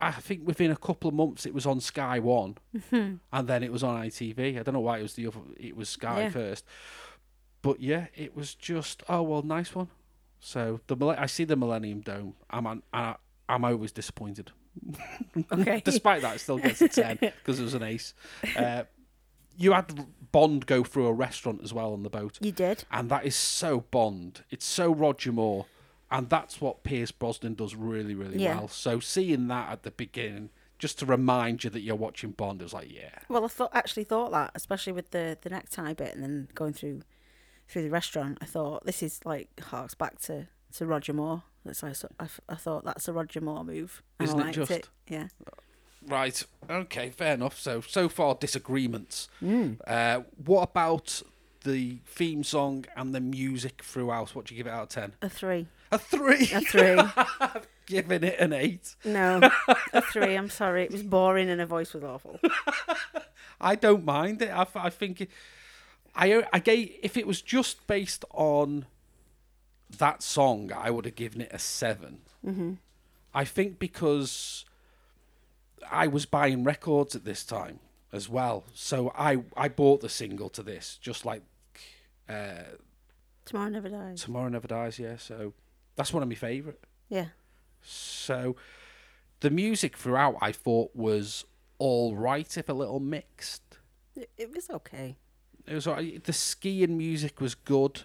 [0.00, 2.56] I- think within a couple of months it was on Sky One,
[2.92, 4.58] and then it was on ITV.
[4.58, 5.38] I don't know why it was the other.
[5.58, 6.30] It was Sky Yeah.
[6.30, 6.64] first,
[7.62, 9.88] but yeah, it was just oh well, nice one.
[10.38, 12.34] So the I see the Millennium Dome.
[12.50, 13.16] I'm on, I,
[13.48, 14.52] I'm always disappointed.
[15.52, 15.80] Okay.
[15.84, 18.12] Despite that, it still gets a ten because it was an ace.
[18.56, 18.82] Uh,
[19.60, 22.84] you had Bond go through a restaurant as well on the boat, You did.
[22.90, 24.42] and that is so Bond.
[24.50, 25.66] It's so Roger Moore,
[26.10, 28.58] and that's what Pierce Brosnan does really, really Yeah.
[28.58, 28.68] well.
[28.68, 32.64] So seeing that at the beginning, just to remind you that you're watching Bond, it
[32.64, 36.14] was like, yeah, Well, I thought actually thought that, especially with the the necktie bit,
[36.14, 37.02] and then going through
[37.68, 38.38] through the restaurant.
[38.40, 41.42] I thought this is like harks back to to Roger Moore.
[41.64, 44.02] That's like, I, I, I thought that's a Roger Moore move.
[44.18, 44.70] and Isn't I it liked just?
[44.70, 44.88] It.
[45.08, 45.28] Yeah.
[46.06, 47.58] Right, okay, fair enough.
[47.58, 49.28] So so far disagreements.
[49.42, 49.78] Mm.
[49.86, 51.22] Uh, what about
[51.62, 54.34] the theme song and the music throughout?
[54.34, 55.14] What do you give it out of ten?
[55.22, 55.66] A three.
[55.92, 56.50] A three.
[56.52, 57.60] A three.
[57.86, 58.94] Giving it an eight.
[59.04, 59.40] No,
[59.92, 60.34] a three.
[60.36, 60.84] I'm sorry.
[60.84, 62.38] It was boring and her voice was awful.
[63.60, 64.50] I don't mind it.
[64.50, 65.30] I, I think it,
[66.14, 68.86] I I gave if it was just based on
[69.98, 72.72] that song, I would have given it a 7 Mm-hmm.
[73.34, 74.64] I think because
[75.90, 77.78] I was buying records at this time
[78.12, 81.42] as well, so I I bought the single to this, just like
[82.28, 82.62] uh,
[83.50, 84.22] Tomorrow never dies.
[84.22, 84.98] Tomorrow Never Dies.
[84.98, 85.54] Yeah, so
[85.96, 86.78] that's one of my favourite.
[87.08, 87.26] Yeah.
[87.82, 88.54] So
[89.40, 91.44] the music throughout, I thought was
[91.78, 93.78] all right, if a little mixed.
[94.14, 95.16] It, it was okay.
[95.66, 98.04] It was the skiing music was good.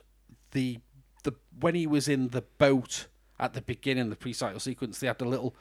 [0.51, 0.79] The
[1.23, 3.05] the when he was in the boat
[3.39, 5.55] at the beginning, the pre-title sequence, they had a little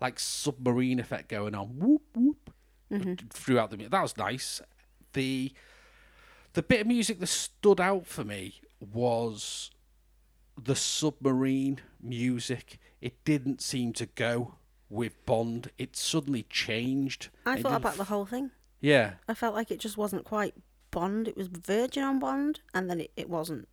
[0.00, 2.50] like submarine effect going on, whoop whoop,
[2.92, 3.26] mm-hmm.
[3.30, 3.76] throughout the.
[3.76, 4.60] mu- That was nice.
[5.12, 5.52] The
[6.54, 9.70] the bit of music that stood out for me was
[10.62, 12.78] the submarine music.
[13.00, 14.54] It didn't seem to go
[14.90, 15.70] with Bond.
[15.78, 17.28] It suddenly changed.
[17.46, 18.50] I It thought about the whole thing.
[18.80, 19.14] yeah.
[19.28, 20.54] I felt like it just wasn't quite
[20.90, 21.28] Bond.
[21.28, 23.68] It was Virgin on Bond, and then it, it wasn't.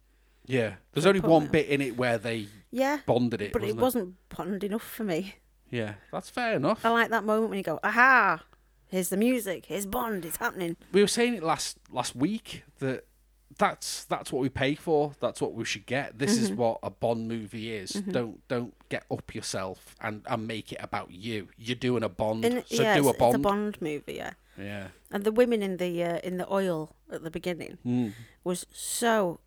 [0.48, 3.82] Yeah, there's only one bit in it where they Yeah, bonded it, but wasn't it
[3.82, 5.36] wasn't Bond enough for me.
[5.72, 6.86] Yeah, that's fair enough.
[6.86, 8.44] I like that moment when you go, aha,
[8.88, 10.78] here's the music, here's Bond, it's happening.
[10.92, 13.06] We were saying it last last week that
[13.58, 15.14] that's that's what we pay for.
[15.20, 16.20] That's what we should get.
[16.20, 17.92] This is what a Bond movie is.
[17.92, 21.48] Don't don't get up yourself and and make it about you.
[21.58, 23.36] You're doing a Bond, And so yeah, do a it's, Bond.
[23.36, 24.34] it's a Bond movie, yeah.
[24.58, 24.88] Yeah.
[25.12, 28.14] And the women in the uh, in the oil at the beginning Mm.
[28.44, 29.40] was so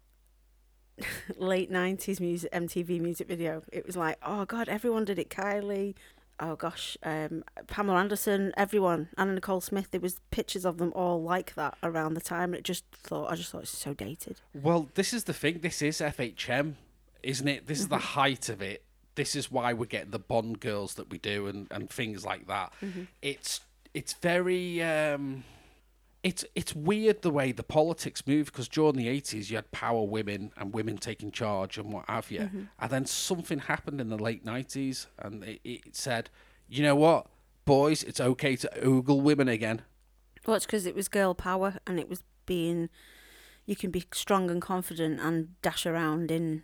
[1.37, 3.63] late nineties music MTV music video.
[3.73, 5.31] It was like, oh god, everyone did it.
[5.31, 5.95] Kylie,
[6.41, 9.91] oh gosh, um, Pamela Anderson, everyone, Anna Nicole Smith.
[9.91, 13.31] There was pictures of them all like that around the time, and it just thought
[13.31, 14.41] I just thought it's so dated.
[14.55, 15.61] Well, this is the thing.
[15.61, 16.75] This is FHM,
[17.23, 17.67] isn't it?
[17.67, 18.83] This is the height of it.
[19.15, 22.47] This is why we get the Bond girls that we do and, and things like
[22.47, 22.73] that.
[23.21, 23.61] It's
[23.95, 25.43] it's very um,
[26.23, 30.03] it's it's weird the way the politics move because during the eighties you had power
[30.03, 32.63] women and women taking charge and what have you, mm-hmm.
[32.79, 36.31] and then something happened in the late nineties and it, it said,
[36.69, 37.27] you know what,
[37.65, 39.83] boys, it's okay to ogle women again.
[40.47, 42.89] Well, it's because it was girl power, and it was being
[43.67, 46.63] you can be strong and confident and dash around in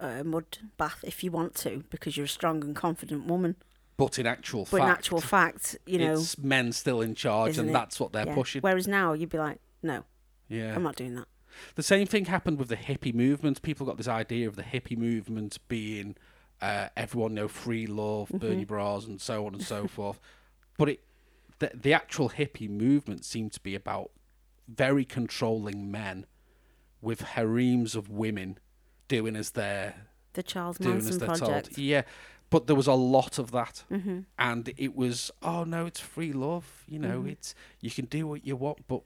[0.00, 3.56] a mud bath if you want to because you're a strong and confident woman.
[4.00, 7.58] But in actual But fact, in actual fact, you know, it's men still in charge,
[7.58, 7.72] and it?
[7.72, 8.34] that's what they're yeah.
[8.34, 8.62] pushing.
[8.62, 10.04] Whereas now you'd be like, no,
[10.48, 10.74] Yeah.
[10.74, 11.26] I'm not doing that.
[11.74, 13.60] The same thing happened with the hippie movement.
[13.62, 16.16] People got this idea of the hippie movement being
[16.62, 18.38] uh, everyone know free love, Mm-hmm.
[18.38, 20.20] burn your bras, and so on and so forth.
[20.78, 21.00] But it,
[21.58, 24.10] the, the actual hippie movement seemed to be about
[24.68, 26.24] very controlling men
[27.02, 28.58] with harems of women
[29.08, 29.94] doing as they're
[30.34, 31.66] The Charles doing as Manson they're project.
[31.74, 31.78] told.
[31.78, 32.02] Yeah,
[32.50, 36.32] but there was a lot of that, hmm and it was oh no, it's free
[36.32, 36.84] love.
[36.88, 37.30] You know, Mhm.
[37.32, 39.02] it's you can do what you want, but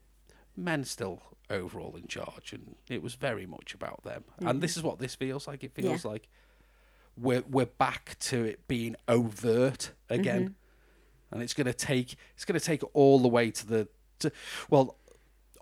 [0.56, 4.24] men still overall in charge, and it was very much about them.
[4.38, 5.62] And this is what this feels like.
[5.64, 5.82] It Yeah.
[5.90, 6.28] feels like
[7.16, 10.54] we're we're back to it being overt again,
[11.30, 13.88] and it's gonna take it's gonna take all the way to the
[14.20, 14.32] to
[14.70, 14.96] well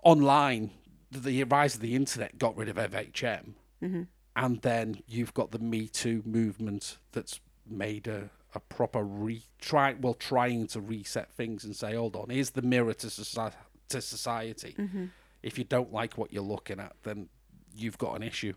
[0.03, 0.71] online.
[1.11, 4.03] The rise of the internet got rid of FHM, hmm
[4.35, 9.93] and then you've got the Me Too movement that's made a, a proper re try
[9.99, 13.57] well trying to reset things and say, hold on, here's the mirror to society.
[13.89, 14.73] To society.
[14.77, 15.05] hmm
[15.41, 17.29] If you don't like what you're looking at, then
[17.75, 18.53] you've got an issue.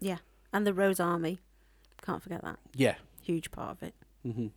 [0.00, 0.18] Yeah.
[0.52, 1.38] And the Rose Army.
[2.02, 2.58] Can't forget that.
[2.74, 2.96] Yeah.
[3.22, 3.94] Huge part of it.
[4.26, 4.48] Mm-hmm.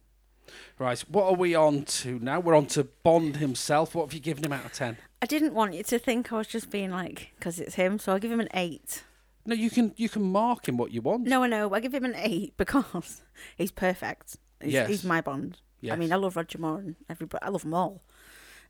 [0.79, 0.99] Right.
[1.01, 2.39] What are we on to now?
[2.39, 3.95] We're on to Bond himself.
[3.95, 4.97] What have you given him out of ten?
[5.21, 8.11] I didn't want you to think I was just being like, because it's him, so
[8.13, 9.03] I'll give him an eight.
[9.47, 11.23] No, you can you can mark him what you want.
[11.25, 11.73] No, I know.
[11.73, 13.23] I give him an eight because
[13.55, 14.37] he's perfect.
[14.61, 14.89] He's, Yes.
[14.89, 15.57] he's my Bond.
[15.89, 17.43] I mean, I love Roger Moore and everybody.
[17.43, 18.01] I love them all.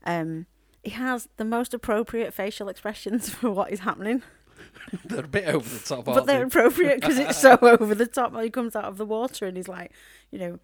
[0.05, 0.45] Um,
[0.83, 4.21] he has the most appropriate facial expressions for what is happening,
[5.05, 6.43] they're a bit over the top, but they're they?
[6.43, 8.31] appropriate because it's so over the top.
[8.33, 9.91] When he comes out of the water and he's like,
[10.31, 10.59] you know,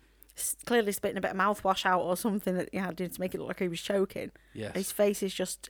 [0.66, 3.40] clearly spitting a bit of mouthwash out or something that he had to make it
[3.40, 4.32] look like he was choking.
[4.76, 5.70] His face is just.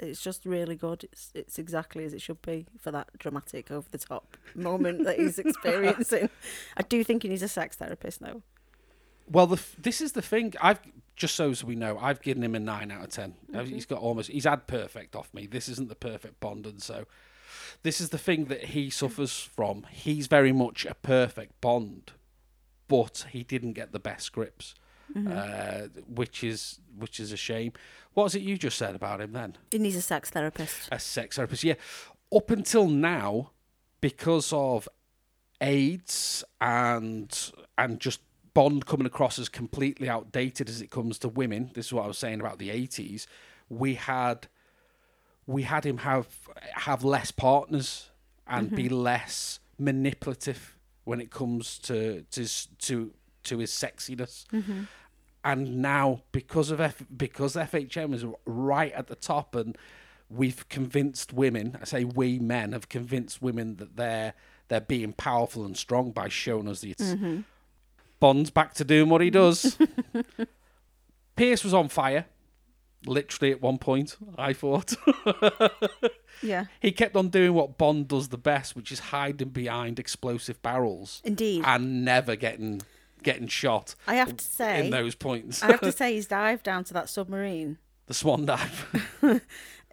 [0.00, 1.04] It's just really good.
[1.04, 5.18] It's it's exactly as it should be for that dramatic, over the top moment that
[5.18, 6.30] he's experiencing.
[6.76, 8.42] I do think he needs a sex therapist though.
[9.30, 10.54] Well, the, this is the thing.
[10.60, 10.80] I've
[11.14, 13.74] just so as we know, I've given him a nine out of 10 Uh, Mm-hmm.
[13.74, 14.30] He's got almost.
[14.30, 15.46] He's had perfect off me.
[15.46, 17.06] This isn't the perfect Bond, and so
[17.82, 19.84] this is the thing that he suffers from.
[19.90, 22.12] He's very much a perfect Bond,
[22.86, 24.74] but he didn't get the best scripts,
[25.16, 25.32] Mm-hmm.
[25.32, 27.72] uh, which is which is a shame.
[28.12, 29.56] What was it you just said about him then?
[29.70, 30.88] He needs a sex therapist.
[30.92, 31.64] a sex therapist.
[31.64, 31.74] Yeah,
[32.34, 33.50] up until now,
[34.00, 34.88] because of
[35.60, 38.20] AIDS and and just
[38.54, 41.70] Bond coming across as completely outdated as it comes to women.
[41.74, 43.26] This is what I was saying about the eighties.
[43.68, 44.48] We had
[45.46, 46.26] we had him have
[46.72, 48.10] have less partners
[48.46, 52.46] and be less manipulative when it comes to to
[52.78, 53.12] to
[53.44, 54.46] to his sexiness.
[54.52, 54.82] Mm-hmm.
[55.44, 59.78] And now because of F, because FHM is right at the top and
[60.28, 64.34] we've convinced women, I say we men have convinced women that they're
[64.68, 67.40] they're being powerful and strong by showing us that it's mm-hmm.
[68.20, 69.78] Bond's back to doing what he does.
[71.36, 72.26] Pierce was on fire,
[73.06, 74.16] literally at one point.
[74.36, 74.94] I thought
[76.42, 80.60] Yeah, he kept on doing what Bond does the best, which is hiding behind explosive
[80.62, 81.62] barrels indeed.
[81.64, 82.82] and never getting
[83.22, 85.62] getting shot I have to say, in those points.
[85.62, 87.78] I have to say, he's dived down to that submarine.
[88.06, 89.10] the swan dive.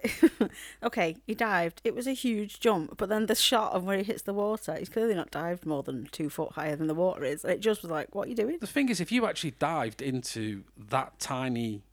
[0.83, 1.81] Okay, he dived.
[1.83, 4.75] It was a huge jump, but then the shot of where he hits the water,
[4.75, 7.43] he's clearly not dived more than two foot higher than the water is.
[7.43, 8.59] And it just was like, what are you doing?
[8.61, 11.83] the thing is, if you actually dived into that tiny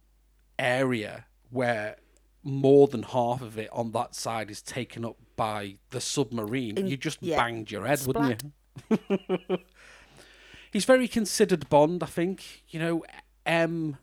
[0.58, 1.96] area where
[2.42, 6.88] more than half of it on that side is taken up by the submarine, In-
[6.88, 7.36] you just yeah.
[7.38, 8.42] banged your head, wouldn't
[8.90, 8.98] you?
[10.72, 12.64] He's very considered Bond, I think.
[12.68, 13.04] You know,
[13.46, 13.98] M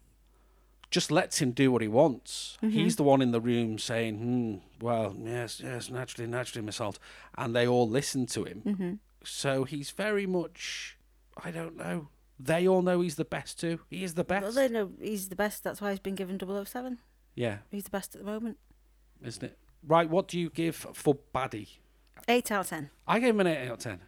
[0.91, 2.57] just lets him do what he wants.
[2.61, 6.97] He's the one in the room saying, hmm, well, yes, yes, naturally, naturally, Miss Holt.
[7.37, 8.99] And they all listen to him.
[9.23, 10.97] So he's very much,
[11.43, 12.07] I don't know.
[12.39, 13.81] They all know he's the best too.
[13.89, 14.43] He is the best.
[14.43, 15.63] Well, they know he's the best.
[15.63, 16.99] That's why he's been given 007.
[17.35, 18.57] Yeah, He's the best at the moment.
[19.23, 19.57] isn't it?
[19.85, 21.77] Right, what do you give for Baddie?
[22.27, 22.89] Eight out of ten.
[23.07, 23.99] I gave him an 8 out of 10.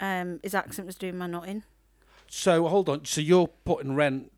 [0.00, 1.64] Um, his accent was doing my nutting.
[2.28, 3.04] So hold on.
[3.04, 4.30] So you're putting Ren,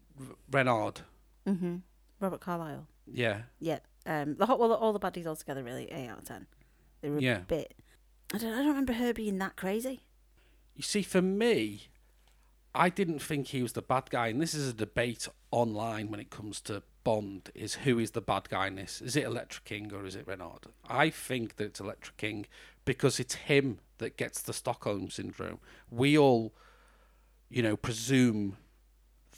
[0.50, 1.00] Renard.
[1.46, 1.76] Mm-hmm.
[2.20, 2.86] Robert Carlyle.
[3.06, 3.42] Yeah.
[3.58, 3.78] Yeah.
[4.06, 6.46] Um, the whole, well, all the baddies altogether, really, eight out of ten.
[7.00, 7.38] They were Yeah.
[7.38, 7.74] a bit.
[8.32, 8.52] I don't.
[8.52, 10.00] I don't remember her being that crazy.
[10.76, 11.88] You see, for me,
[12.74, 16.20] I didn't think he was the bad guy, and this is a debate online when
[16.20, 19.02] it comes to Bond: is who is the bad guy in this?
[19.02, 20.66] Is it Elektra King or is it Renard?
[20.88, 22.46] I think that it's Elektra King
[22.84, 25.58] because it's him that gets the Stockholm syndrome.
[25.90, 26.54] We all,
[27.50, 28.56] you know, presume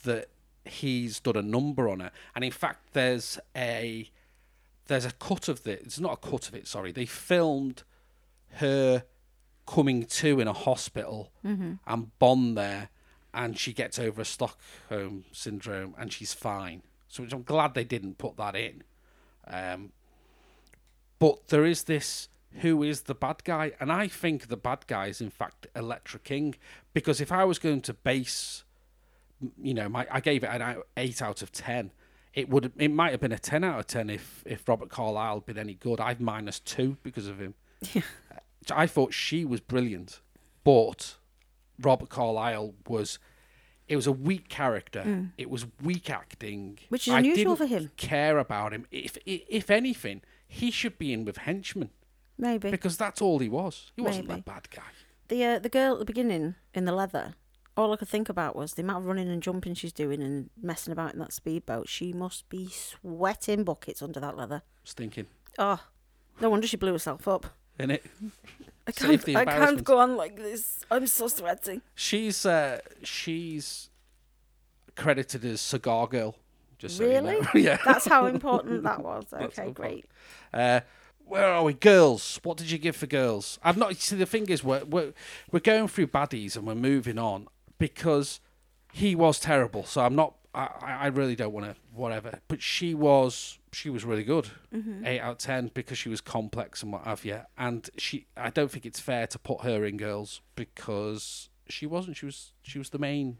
[0.03, 0.29] that
[0.65, 4.09] he's done a number on her, and in fact, there's a
[4.87, 5.81] there's a cut of this.
[5.83, 6.67] It's not a cut of it.
[6.67, 7.83] Sorry, they filmed
[8.55, 9.03] her
[9.65, 11.31] coming to in a hospital
[11.87, 12.89] and Bond there,
[13.33, 16.83] and she gets over a Stockholm syndrome and she's fine.
[17.07, 18.83] So which I'm glad they didn't put that in.
[19.47, 19.91] Um,
[21.19, 22.27] but there is this
[22.61, 26.19] who is the bad guy, and I think the bad guy is in fact Elektra
[26.19, 26.55] King
[26.93, 28.63] because if I was going to base,
[29.61, 31.91] you know, my I gave it an eight out of ten.
[32.33, 35.35] It would it might have been a ten out of ten if if Robert Carlyle
[35.35, 35.99] had been any good.
[35.99, 37.53] I've minus two because of him.
[38.65, 40.21] So I thought she was brilliant,
[40.63, 41.17] but
[41.79, 43.19] Robert Carlyle was.
[43.89, 45.29] It was a weak character.
[45.37, 46.89] It was weak acting, Mm.
[46.89, 47.91] Which is I unusual for him.
[47.97, 48.87] Care about him.
[48.91, 51.89] If if anything, he should be in with henchmen
[52.37, 52.71] Maybe.
[52.71, 53.91] because that's all he was.
[53.95, 54.39] He wasn't Maybe.
[54.39, 54.81] a bad guy.
[55.27, 57.35] The uh, the girl at the beginning in the leather,
[57.77, 60.49] all I could think about was the amount of running and jumping she's doing and
[60.61, 61.87] messing about in that speedboat.
[61.89, 64.63] She must be sweating buckets under that leather.
[64.83, 65.79] Stinking, Oh,
[66.41, 67.45] no wonder she blew herself up.
[67.79, 68.03] in it.
[68.85, 69.29] I can't.
[69.35, 70.79] I can't go on like this.
[70.91, 71.81] I'm so sweating.
[71.95, 73.89] She's uh, she's
[74.95, 76.35] credited as cigar girl.
[76.77, 77.35] Just so Really?
[77.35, 77.47] you know.
[77.55, 77.77] yeah.
[77.85, 79.25] That's how important that was.
[79.31, 80.05] Okay, great.
[80.53, 80.81] Uh,
[81.25, 81.73] where are we?
[81.73, 82.39] Girls.
[82.43, 83.59] What did you give for girls?
[83.63, 83.95] I've not.
[83.97, 85.13] See, the thing is, we're we're,
[85.51, 88.39] we're going through baddies and we're moving on because
[88.91, 89.83] he was terrible.
[89.83, 90.35] So I'm not.
[90.55, 92.39] I, I really don't want to whatever.
[92.47, 94.49] But she was she was really good.
[94.73, 95.05] Mm-hmm.
[95.05, 97.41] Eight out of ten because she was complex and what have you.
[97.57, 102.17] And she I don't think it's fair to put her in girls because she wasn't.
[102.17, 103.37] She was she was the main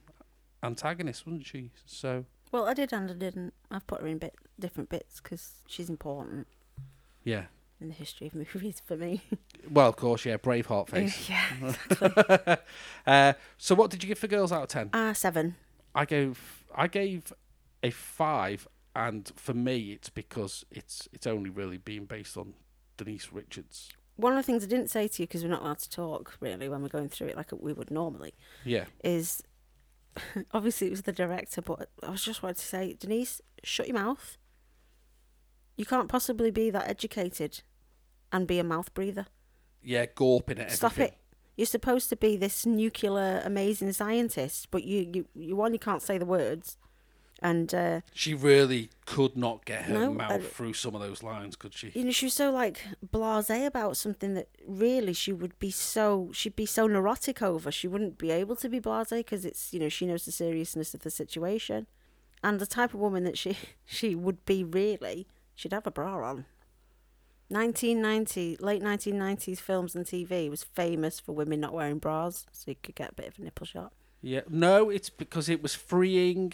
[0.64, 1.72] antagonist, wasn't she?
[1.86, 3.54] So Well, I did and I didn't.
[3.70, 6.48] I've put her in bit different bits because she's important
[7.24, 7.46] yeah.
[7.82, 9.22] In the history of movies for me.
[9.70, 10.38] Well, of course, yeah.
[10.38, 11.30] Braveheart face.
[11.30, 12.56] yeah.
[13.08, 14.90] uh, so what did you give for girls out of ten?
[14.94, 15.56] Ah, seven.
[15.96, 17.32] I gave I gave
[17.84, 22.54] a five, and for me, it's because it's it's only really being based on
[22.98, 23.90] Denise Richards.
[24.16, 26.38] One of the things I didn't say to you because we're not allowed to talk
[26.40, 29.42] really when we're going through it like we would normally Yeah, is
[30.52, 33.96] obviously it was the director, but I was just wanted to say, Denise, shut your
[33.96, 34.38] mouth.
[35.76, 37.62] You can't possibly be that educated
[38.32, 39.28] and be a mouth breather.
[39.82, 41.08] yeah, gawping at Stop everything.
[41.08, 41.20] Stop it.
[41.56, 46.02] You're supposed to be this nuclear amazing scientist, but you you you one you can't
[46.02, 46.78] say the words,
[47.44, 51.22] and uh, She really could not get her No, mouth I- through some of those
[51.22, 51.92] lines, could she?
[51.94, 56.30] you know she was so like blasé about something that really she would be so
[56.34, 57.72] she'd be so neurotic over.
[57.72, 60.96] She wouldn't be able to be blasé because it's you know she knows the seriousness
[60.96, 61.86] of the situation,
[62.44, 66.24] and the type of woman that she she would be really she'd have a bra
[66.30, 66.46] on.
[67.50, 72.76] 1990 late 1990s films and TV was famous for women not wearing bras, so you
[72.82, 73.92] could get a bit of a nipple shot.
[74.22, 76.54] Yeah, no, it's because it was freeing,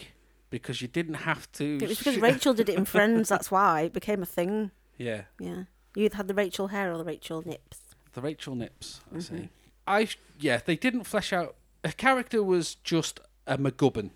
[0.50, 1.78] because you didn't have to.
[1.80, 3.28] It was because Rachel did it in Friends.
[3.28, 4.72] That's why it became a thing.
[4.98, 7.78] Yeah, Yeah, you either had the Rachel hair or the Rachel nips.
[8.12, 9.00] the Rachel Nips.
[9.10, 9.36] I Mm-hmm.
[9.38, 9.48] see.
[9.86, 10.08] I
[10.38, 11.54] yeah, they didn't flesh out.
[11.84, 14.10] Her character was just a MacGuffin.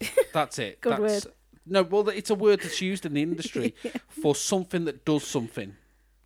[0.32, 0.80] That's it.
[0.80, 1.26] Good That's,
[1.68, 3.74] No, well, it's a word that's used in the industry
[4.08, 5.76] for something that does something.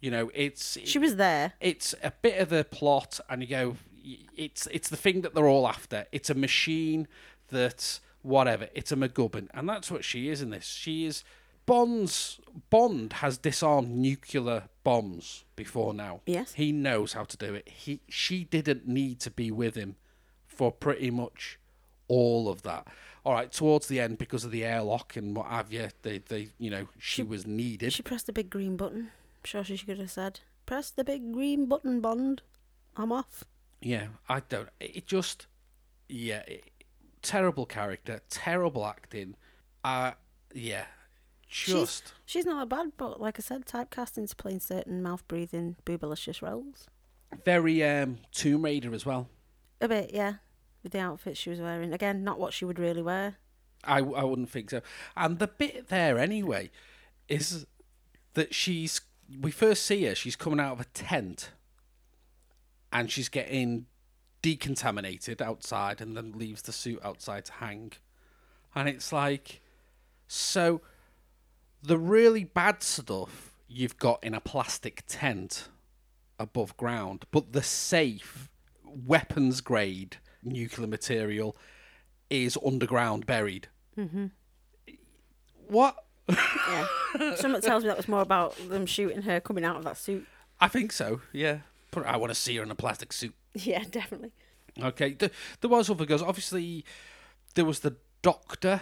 [0.00, 1.52] You know, it's She was there.
[1.60, 3.76] it's a bit of the plot, and you go,
[4.36, 6.06] it's it's the thing that they're all after.
[6.12, 7.06] It's a machine
[7.48, 8.68] that whatever.
[8.74, 10.66] It's a MacGuffin, and that's what she is in this.
[10.66, 11.22] She is
[11.66, 16.20] Bond's Bond has disarmed nuclear bombs before now.
[16.26, 16.54] Yes.
[16.54, 17.68] he knows how to do it.
[17.68, 19.94] He she didn't need to be with him
[20.48, 21.58] for pretty much
[22.08, 22.86] all of that.
[23.24, 26.48] All right, towards the end, because of the airlock and what have you, they, they
[26.58, 27.92] you know, she, She- was needed.
[27.92, 29.10] She pressed the big green button.
[29.10, 32.42] I'm sure she could have said, "Press the big green button, Bond.
[32.96, 33.44] I'm off."
[33.80, 34.68] Yeah, I don't.
[34.80, 35.46] It just,
[36.08, 36.64] yeah, it,
[37.22, 39.36] terrible character, terrible acting.
[39.84, 40.12] Uh
[40.54, 40.84] yeah,
[41.48, 45.76] just She's not that bad, but like I said, typecast into playing certain mouth breathing,
[45.84, 46.86] boobalicious roles.
[47.44, 49.28] very um Tomb Raider as well.
[49.80, 50.34] A bit, yeah,
[50.82, 51.92] with the outfit she was wearing.
[51.92, 53.36] Again, not what she would really wear.
[53.84, 54.80] I I wouldn't think so.
[55.16, 56.70] And the bit there anyway
[57.28, 57.66] is
[58.34, 59.00] that she's
[59.40, 60.14] we first see her.
[60.14, 61.50] She's coming out of a tent,
[62.92, 63.86] and she's getting
[64.42, 67.92] decontaminated outside, and then leaves the suit outside to hang.
[68.74, 69.60] And it's like,
[70.26, 70.80] so
[71.82, 75.68] the really bad stuff you've got in a plastic tent
[76.38, 78.48] above ground, but the safe
[78.84, 81.56] weapons grade nuclear material
[82.30, 83.68] is underground buried.
[83.96, 84.26] Mm-hmm.
[85.68, 85.96] What?
[86.28, 86.86] Yeah.
[87.36, 90.26] Someone tells me that was more about them shooting her coming out of that suit.
[90.60, 91.20] I think so.
[91.32, 91.58] Yeah.
[92.06, 93.34] I want to see her in a plastic suit.
[93.54, 94.32] Yeah, definitely.
[94.80, 95.12] Okay.
[95.12, 96.22] There, there was other girls.
[96.22, 96.84] Obviously,
[97.54, 98.80] there was the doctor.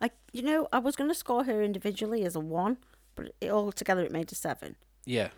[0.00, 2.76] I, you know, I was going to score her individually as a one,
[3.14, 4.76] but it, all together it made a seven.
[5.06, 5.28] Yeah.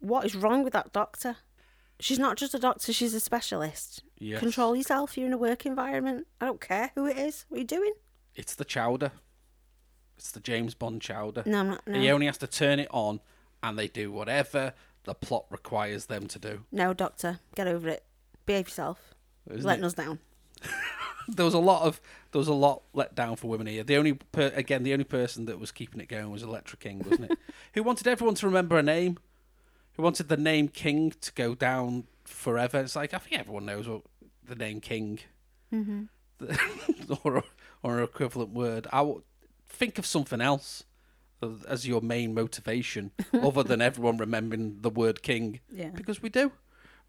[0.00, 1.36] What is wrong with that doctor?
[2.02, 4.02] She's not just a doctor; she's a specialist.
[4.18, 4.40] Yes.
[4.40, 5.16] Control yourself.
[5.16, 6.26] You're in a work environment.
[6.40, 7.44] I don't care who it is.
[7.48, 7.92] What are you doing?
[8.34, 9.12] It's the chowder.
[10.16, 11.42] It's the James Bond chowder.
[11.46, 11.86] No, I'm not.
[11.86, 13.20] No, He only has to turn it on,
[13.62, 14.74] and they do whatever
[15.04, 16.64] the plot requires them to do.
[16.70, 18.04] no, doctor, get over it.
[18.46, 19.14] Behave yourself.
[19.50, 19.86] Isn't Letting it?
[19.88, 20.18] us down.
[21.28, 22.00] There was a lot of
[22.32, 23.84] there was a lot let down for women here.
[23.84, 26.98] The only per, again the only person that was keeping it going was Elektra King,
[27.08, 27.38] wasn't it?
[27.74, 29.18] Who wanted everyone to remember her name.
[29.94, 32.80] Who wanted the name King to go down forever.
[32.80, 34.02] It's like I think everyone knows what
[34.44, 35.18] the name King
[35.72, 36.04] Mm-hmm.
[37.24, 37.44] or
[37.82, 38.86] or an equivalent word.
[38.92, 39.22] I would
[39.68, 40.84] think of something else
[41.66, 45.88] as your main motivation, other than everyone remembering the word King, Yeah.
[45.94, 46.52] because we do.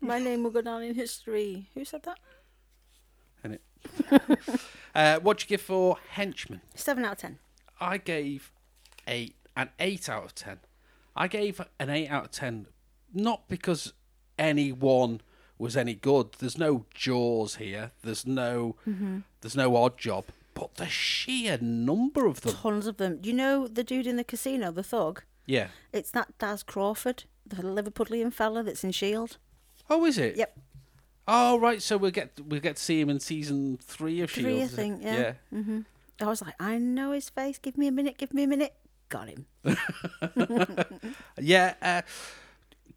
[0.02, 1.70] My name will go down in history.
[1.76, 2.18] Who said that?
[3.44, 3.62] And it.
[4.96, 6.62] uh, what'd you give for henchman?
[6.74, 7.40] Seven out of ten.
[7.80, 8.52] I gave
[9.08, 10.60] eight an eight out of ten.
[11.16, 12.68] I gave an eight out of ten,
[13.14, 13.94] not because
[14.38, 15.22] anyone
[15.58, 16.34] was any good.
[16.40, 17.92] There's no jaws here.
[18.04, 18.76] There's no
[19.42, 20.26] there's no odd job.
[20.56, 22.54] But the sheer number of them.
[22.54, 23.18] Tons of them.
[23.22, 25.24] Do you know the dude in the casino, the thug?
[25.48, 25.68] Yeah.
[25.92, 29.38] It's that Daz Crawford, the Liverpudlian fella that's in Shield.
[29.90, 30.38] Oh, is it?
[30.38, 30.60] Yep.
[31.28, 31.82] Oh, right.
[31.82, 34.46] So we'll get we'll get to see him in season three of Shield.
[34.46, 35.04] Three, I think.
[35.04, 35.18] Yeah.
[35.18, 35.34] Yeah.
[35.62, 35.80] hmm
[36.22, 37.58] I was like, I know his face.
[37.58, 38.18] Give me a minute.
[38.20, 38.76] Give me a minute.
[39.10, 39.46] Got him.
[41.40, 41.74] Yeah.
[41.82, 42.02] Uh,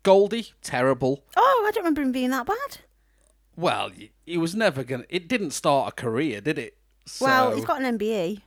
[0.07, 1.24] Goldie, terrible.
[1.36, 2.78] Oh, I don't remember him being that bad.
[3.57, 3.90] Well,
[4.24, 5.02] he was never gonna.
[5.09, 6.76] It didn't start a career, did it?
[7.20, 8.40] Well, he's got an MBE.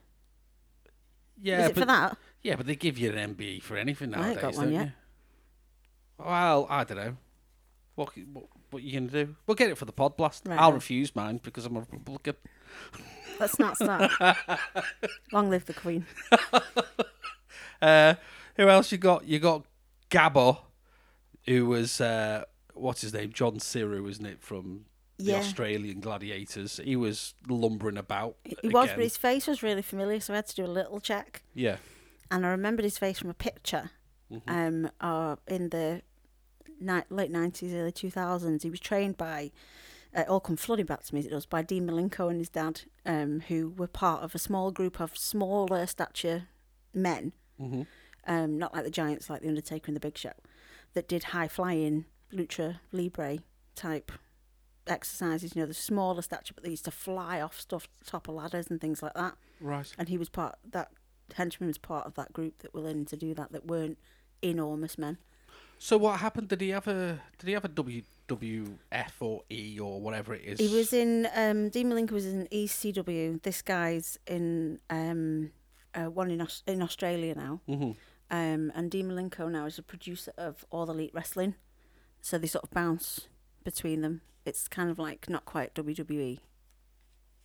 [1.41, 2.17] Yeah, Is it but for that?
[2.43, 4.85] yeah, but they give you an MBE for anything nowadays, ain't got one yet.
[4.85, 4.91] you?
[6.25, 7.17] Well, I don't know.
[7.95, 9.35] What what what you gonna do?
[9.45, 10.47] We'll get it for the pod blast.
[10.47, 12.35] Right, I'll refuse mine because I'm a Republican.
[13.37, 14.11] Let's not start.
[15.33, 16.05] Long live the Queen.
[17.81, 18.15] Uh,
[18.57, 19.25] who else you got?
[19.25, 19.63] You got
[20.09, 20.57] Gabbo,
[21.49, 22.43] who was uh,
[22.73, 23.31] what's his name?
[23.33, 24.41] John Seru, isn't it?
[24.41, 24.85] From
[25.17, 25.37] the Yeah.
[25.39, 26.79] Australian Gladiators.
[26.83, 28.37] He was lumbering about.
[28.45, 28.95] He was, again.
[28.97, 31.43] but his face was really familiar, so I had to do a little check.
[31.53, 31.77] yeah.
[32.31, 33.91] And I remembered his face from a picture
[34.31, 34.49] Mm-hmm.
[34.85, 36.03] um, uh, in the
[36.79, 38.61] ni- late 90s, early 2000s.
[38.61, 39.49] He was trained by,
[40.15, 42.37] uh, it all come flooding back to me, as it does, by Dean Malenko and
[42.37, 46.43] his dad, um, who were part of a small group of smaller stature
[46.93, 47.81] men, hmm
[48.27, 50.33] um, not like the giants like The Undertaker and The Big Show,
[50.99, 53.37] that did high flying, lucha libre
[53.73, 54.11] type
[54.85, 58.35] exercises, you know, the smaller stature, but they used to fly off stuff, top of
[58.35, 59.35] ladders and things like that.
[59.61, 59.89] Right.
[59.97, 60.89] And he was part, that
[61.35, 63.97] henchman was part of that group that were learning to do that, that weren't
[64.41, 65.19] enormous men.
[65.77, 66.49] So what happened?
[66.49, 70.59] Did he have a Did he have a WWF or E or whatever it is?
[70.59, 73.41] He was in, um, Dean Malenko was in ECW.
[73.41, 75.51] This guy's in um,
[75.95, 77.61] uh, one in, Aus- in Australia now.
[77.65, 77.91] hmm
[78.31, 81.55] Um, and Dean Malenko now is a producer of All Elite Wrestling.
[82.21, 83.27] So they sort of bounce
[83.63, 84.21] between them.
[84.45, 86.39] It's kind of like not quite WWE.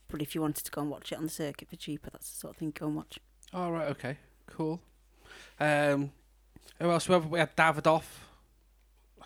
[0.08, 2.30] But if you wanted to go and watch it on the circuit for cheaper, that's
[2.30, 3.18] the sort of thing go and watch.
[3.52, 3.88] All right.
[3.88, 4.18] Okay.
[4.46, 4.80] Cool.
[5.58, 6.12] Um,
[6.80, 7.08] who else?
[7.08, 8.04] We had- we had Davidoff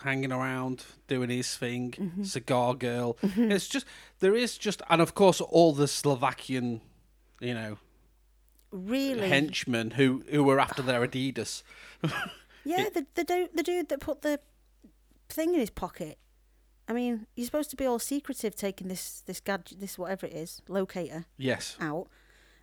[0.03, 1.93] hanging around doing his thing.
[1.93, 2.23] Mm-hmm.
[2.23, 3.17] Cigar Girl.
[3.23, 3.85] It's just
[4.21, 6.81] there is just and of course all the Slovakian,
[7.41, 7.79] you know,
[8.71, 9.29] Really?
[9.29, 11.63] henchmen who who were after their Adidas.
[12.65, 14.41] Yeah, the the dude, the dude that put the
[15.31, 16.19] thing in his pocket.
[16.87, 20.35] I mean, you're supposed to be all secretive taking this this gadget, this whatever it
[20.35, 21.77] is, locator Yes.
[21.81, 22.09] out.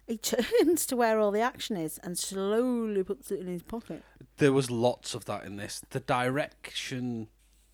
[0.06, 4.04] He turns to where all the action is and slowly puts it in his pocket.
[4.38, 5.82] there was lots of that in this.
[5.90, 7.30] The direction,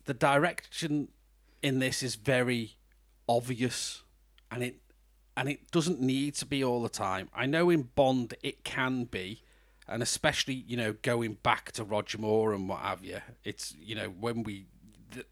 [0.06, 1.08] the direction
[1.62, 2.78] in this is very
[3.28, 4.04] obvious,
[4.50, 4.80] and it
[5.36, 7.28] and it doesn't need to be all the time.
[7.34, 9.42] I know in Bond it can be,
[9.88, 13.20] and especially you know going back to Roger Moore and what have you.
[13.44, 14.66] It's you know when we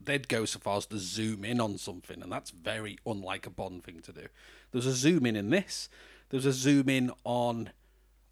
[0.01, 3.51] they'd go so far as to zoom in on something, and that's very unlike a
[3.51, 4.27] Bond thing to do.
[4.73, 5.89] There's a zoom in in this.
[6.31, 7.71] There's a zoom in on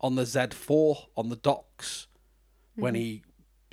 [0.00, 2.06] on the Z4 on the docks
[2.76, 3.22] when he,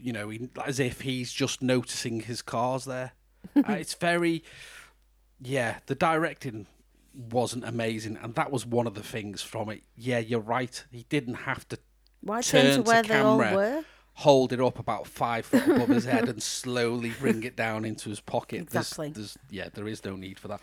[0.01, 3.11] you know, he, as if he's just noticing his cars there.
[3.55, 4.43] uh, it's very,
[5.39, 6.65] yeah, the directing
[7.15, 9.83] wasn't amazing, and that was one of the things from it.
[9.95, 10.83] Yeah, you're right.
[10.91, 11.79] He didn't have to
[12.21, 13.83] Why Turn to to where they all were?
[14.15, 18.09] hold it up about five foot above his head and slowly bring it down into
[18.09, 18.61] his pocket.
[18.61, 19.09] Exactly.
[19.09, 20.61] There's, yeah, there is no need for that.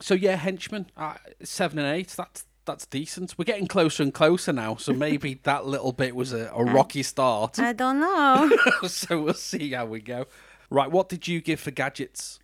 [0.00, 2.08] So yeah, henchman, uh, seven and eight.
[2.08, 3.34] That's that's decent.
[3.36, 4.76] We're getting closer and closer now.
[4.76, 7.58] So maybe that little bit was a, a rocky start.
[7.58, 8.50] I don't know.
[8.88, 10.26] so we'll see how we go.
[10.70, 12.38] Right, what did you give for gadgets?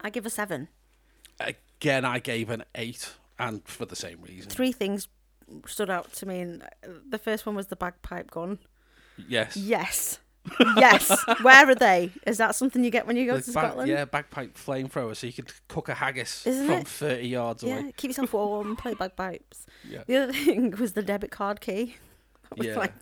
[0.00, 0.68] I give a seven.
[1.84, 4.48] Again, I gave an eight, and for the same reason.
[4.50, 5.06] Three things
[5.66, 8.58] stood out to me, and uh, the first one was the bagpipe gun.
[9.28, 9.54] Yes.
[9.54, 10.18] Yes.
[10.76, 11.14] Yes.
[11.42, 12.10] Where are they?
[12.26, 13.90] Is that something you get when you go The to bag- Scotland?
[13.90, 16.88] yeah, bagpipe flamethrower, so you could cook a haggis Isn't from it?
[16.88, 17.92] 30 yards Yeah, away.
[17.98, 19.66] keep yourself warm, play bagpipes.
[19.86, 20.04] Yeah.
[20.06, 21.96] The other thing was the debit card key.
[22.50, 22.78] I was Yeah.
[22.78, 22.94] like,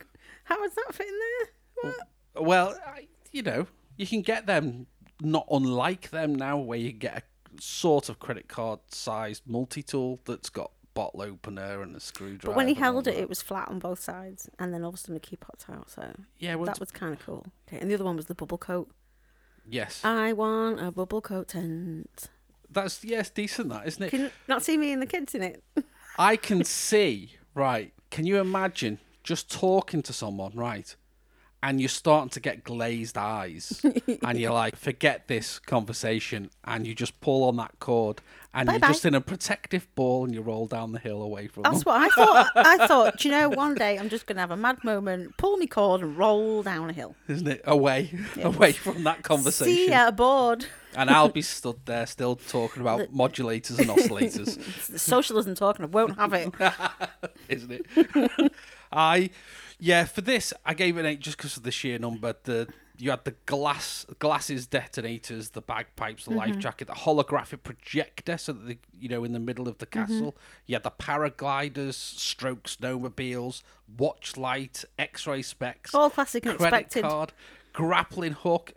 [0.43, 1.91] how is that fitting there?
[2.35, 2.45] What?
[2.45, 4.87] Well, I, you know, you can get them
[5.21, 7.21] not unlike them now, where you get a
[7.59, 12.47] sort of credit card sized multi tool that's got bottle opener and a screwdriver.
[12.47, 14.95] But when he held it, it was flat on both sides, and then all of
[14.95, 15.89] a sudden the key popped out.
[15.89, 17.45] So yeah, well, that was kind of cool.
[17.67, 18.89] Okay, and the other one was the bubble coat.
[19.67, 22.29] yes, I want a bubble coat tent.
[22.69, 24.09] that's yes, decent, that isn't it?
[24.09, 25.63] Can you not see me and the kids in it?
[26.17, 27.93] I can see, right?
[28.11, 30.95] Can you imagine just talking to someone, right?
[31.65, 33.81] And you're starting to get glazed eyes,
[34.21, 38.19] and you're like, forget this conversation, and you just pull on that cord,
[38.53, 38.79] and Bye-bye.
[38.85, 41.85] you're just in a protective ball, and you roll down the hill away from That's
[41.85, 41.93] them.
[41.93, 42.51] what I thought.
[42.55, 45.37] I thought, do you know, one day I'm just going to have a mad moment,
[45.37, 47.15] pull me cord and roll down a hill.
[47.29, 47.61] isn't it?
[47.63, 48.11] Away,
[48.41, 49.73] away from that conversation.
[49.73, 50.65] See ya aboard.
[50.97, 56.17] And I'll be stood there still talking about modulators and oscillators, Socialism talking, I won't
[56.19, 56.53] have it.
[57.47, 58.51] isn't it?
[58.91, 59.29] I,
[59.79, 62.35] Yeah, for this, I gave it an eight just because of the sheer number.
[62.43, 62.67] The
[62.99, 66.37] you had the glass glasses detonators, the bagpipes, the Mm-hmm.
[66.39, 69.85] life jacket, the holographic projector, so that the, you know in the middle of the
[69.87, 69.99] Mm-hmm.
[70.13, 70.37] castle.
[70.67, 73.63] You had the paragliders, stroke snowmobiles,
[73.97, 77.01] watch light, X-ray specs, All classic and credit expected.
[77.09, 77.33] card,
[77.73, 78.73] grappling hook,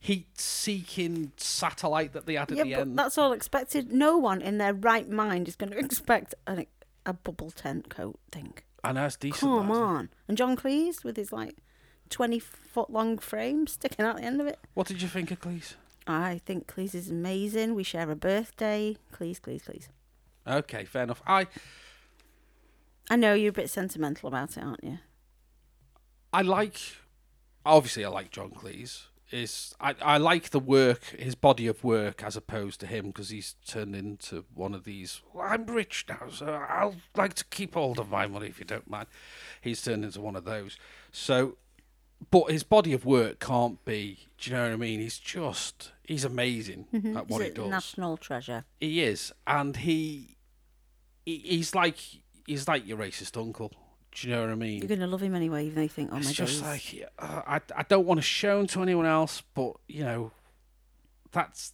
[0.00, 2.98] heat-seeking satellite that they had at Yeah, the but end.
[2.98, 3.92] that's all expected.
[3.92, 6.66] No one in their right mind is going to expect a,
[7.06, 8.54] a bubble tent coat thing.
[8.84, 9.40] I know it's decent.
[9.40, 10.08] Come that, on.
[10.28, 11.56] And John Cleese with his like
[12.10, 14.58] 20 foot long frame sticking out the end of it.
[14.74, 15.74] What did you think of Cleese?
[16.06, 17.74] I think Cleese is amazing.
[17.74, 18.96] We share a birthday.
[19.12, 19.88] Cleese, Cleese, Cleese.
[20.46, 21.22] Okay, fair enough.
[21.26, 21.46] I
[23.10, 24.98] I know you're a bit sentimental about it, aren't you?
[26.32, 26.78] I like
[27.66, 29.07] obviously I like John Cleese.
[29.30, 33.28] Is I, I like the work, his body of work, as opposed to him, because
[33.28, 35.20] he's turned into one of these.
[35.34, 38.64] Well, I'm rich now, so I'll like to keep hold of my money if you
[38.64, 39.06] don't mind.
[39.60, 40.78] He's turned into one of those.
[41.12, 41.58] So,
[42.30, 44.26] but his body of work can't be.
[44.38, 45.00] Do you know what I mean?
[45.00, 47.16] He's just he's amazing mm-hmm.
[47.16, 47.70] at what He's he a does.
[47.70, 48.64] national treasure.
[48.80, 50.38] He is, and he,
[51.26, 51.98] he he's like
[52.46, 53.72] he's like your racist uncle.
[54.20, 54.78] Do you know what I mean?
[54.78, 56.94] You're going to love him anyway, even though you think, oh my it's just days.
[56.94, 60.32] like uh, I I don't want to show him to anyone else, but you know,
[61.32, 61.72] that's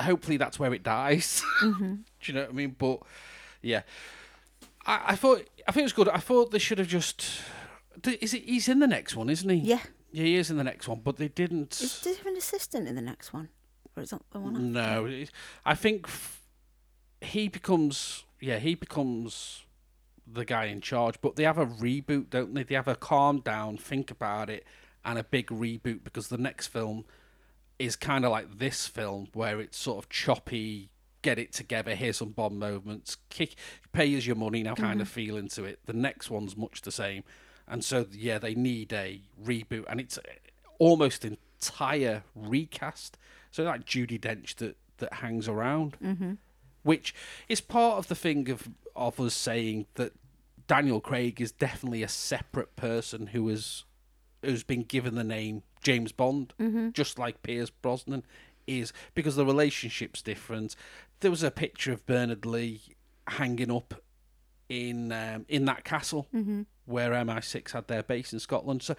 [0.00, 1.42] hopefully that's where it dies.
[1.62, 1.94] Mm-hmm.
[1.94, 2.74] Do you know what I mean?
[2.76, 3.00] But
[3.62, 3.82] yeah,
[4.86, 6.08] I, I thought I think it was good.
[6.08, 7.24] I thought they should have just.
[8.20, 8.44] Is it?
[8.44, 9.56] He's in the next one, isn't he?
[9.56, 9.80] yeah.
[10.14, 11.80] Yeah, he is in the next one, but they didn't.
[11.80, 13.48] Is there an assistant in the next one?
[13.96, 14.56] Or is that the one?
[14.56, 14.66] after?
[14.66, 15.24] No,
[15.64, 16.06] I think
[17.22, 19.64] he becomes yeah he becomes
[20.32, 21.20] the guy in charge.
[21.20, 22.62] But they have a reboot, don't they?
[22.62, 24.64] They have a calm down, think about it,
[25.04, 27.04] and a big reboot because the next film
[27.78, 30.90] is kind of like this film where it's sort of choppy.
[31.22, 31.94] Get it together.
[31.94, 33.16] Here's some bomb moments.
[33.28, 33.54] Kick,
[33.92, 34.74] pay us your money now.
[34.74, 35.78] Kind of feel into it.
[35.86, 37.22] The next one's much the same,
[37.68, 40.18] and so yeah, they need a reboot, and it's
[40.80, 43.18] almost entire recast.
[43.52, 46.32] So like Judi Dench that that hangs around, mm-hmm.
[46.82, 47.14] which
[47.48, 50.12] is part of the thing of of us saying that
[50.72, 53.84] Daniel Craig is definitely a separate person who is
[54.42, 56.54] who's been given the name James Bond,
[56.94, 58.24] just like Pierce Brosnan
[58.66, 60.74] is because the relationship's different.
[61.20, 62.80] There was a picture of Bernard Lee
[63.28, 64.02] hanging up
[64.70, 66.26] in um, in that castle
[66.86, 68.82] where MI6 had their base in Scotland.
[68.82, 68.96] So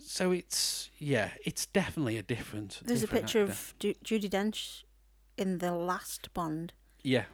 [0.00, 2.80] so it's yeah, it's definitely a different.
[2.84, 3.52] There's a picture actor.
[3.52, 4.82] of Ju- Judi Dench
[5.36, 6.72] in the last Bond,
[7.04, 7.26] yeah,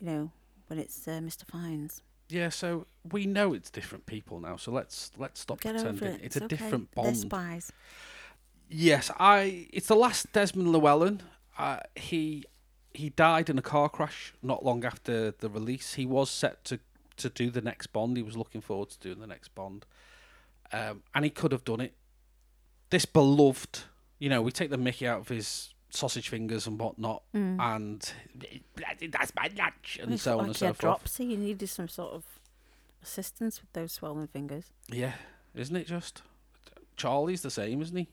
[0.00, 0.30] you know,
[0.68, 1.44] when it's uh, Mr.
[1.50, 2.00] Fiennes.
[2.34, 2.48] Yeah.
[2.48, 4.56] So we know it's different people now.
[4.56, 6.20] So let's let's stop Get pretending it.
[6.22, 6.56] it's, a okay.
[6.56, 7.16] different They're Bond.
[7.16, 7.72] spies.
[8.68, 9.68] Yes, I.
[9.72, 11.22] It's the last Desmond Llewellyn.
[11.58, 12.44] Uh, he
[12.92, 15.94] he died in a car crash not long after the release.
[15.94, 16.80] He was set to
[17.16, 18.16] to do the next Bond.
[18.16, 19.86] He was looking forward to doing the next Bond,
[20.72, 21.94] um, and he could have done it.
[22.90, 23.80] This beloved,
[24.18, 27.58] you know, we take the Mickey out of his sausage fingers and whatnot, mm.
[27.60, 28.12] and
[29.10, 30.78] that's my lunch, and so on like and so forth.
[30.78, 31.24] dropsy.
[31.26, 32.24] You needed some sort of
[33.02, 34.72] assistance with those swollen fingers.
[34.88, 35.12] Yeah,
[35.54, 36.22] isn't it just?
[36.96, 38.08] Charlie's the same, isn't he?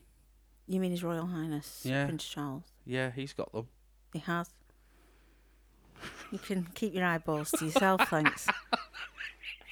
[0.66, 2.04] You mean His Royal Highness Yeah.
[2.06, 2.64] Prince Charles?
[2.84, 3.68] Yeah, he's got them.
[4.12, 4.48] He has.
[6.30, 8.46] You can keep your eyeballs to yourself, thanks.